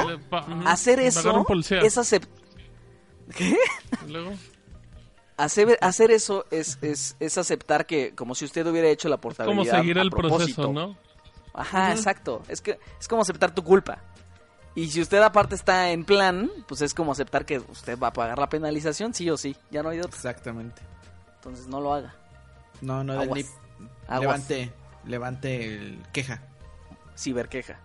hacer 0.66 1.00
eso, 1.00 1.46
es 1.70 1.96
aceptar... 1.96 2.30
¿Qué? 3.34 3.56
Hacer, 5.38 5.78
hacer 5.80 6.10
eso 6.10 6.44
es, 6.50 6.78
es, 6.82 7.16
es, 7.18 7.38
aceptar 7.38 7.86
que 7.86 8.14
como 8.14 8.34
si 8.34 8.44
usted 8.44 8.66
hubiera 8.66 8.88
hecho 8.88 9.08
la 9.08 9.16
portabilidad. 9.16 9.64
Como 9.64 9.78
seguir 9.78 9.96
el 9.96 10.10
proceso, 10.10 10.70
¿no? 10.70 10.96
Ajá, 11.54 11.90
exacto. 11.90 12.42
Es 12.48 12.60
que 12.60 12.78
es 13.00 13.08
como 13.08 13.22
aceptar 13.22 13.54
tu 13.54 13.64
culpa. 13.64 13.98
Y 14.74 14.88
si 14.88 15.00
usted 15.00 15.22
aparte 15.22 15.54
está 15.54 15.90
en 15.90 16.04
plan, 16.04 16.50
pues 16.68 16.82
es 16.82 16.92
como 16.92 17.12
aceptar 17.12 17.46
que 17.46 17.58
usted 17.58 17.98
va 17.98 18.08
a 18.08 18.12
pagar 18.12 18.38
la 18.38 18.48
penalización, 18.48 19.14
sí 19.14 19.30
o 19.30 19.38
sí. 19.38 19.56
Ya 19.70 19.82
no 19.82 19.88
hay 19.88 20.00
otro. 20.00 20.14
Exactamente. 20.14 20.82
Entonces 21.36 21.66
no 21.66 21.80
lo 21.80 21.94
haga. 21.94 22.14
No, 22.80 23.04
no 23.04 23.18
del 23.18 23.30
NIP. 23.30 23.46
Levante, 24.20 24.70
levante 25.04 25.64
el 25.64 26.02
queja. 26.12 26.42
Ciberqueja. 27.16 27.78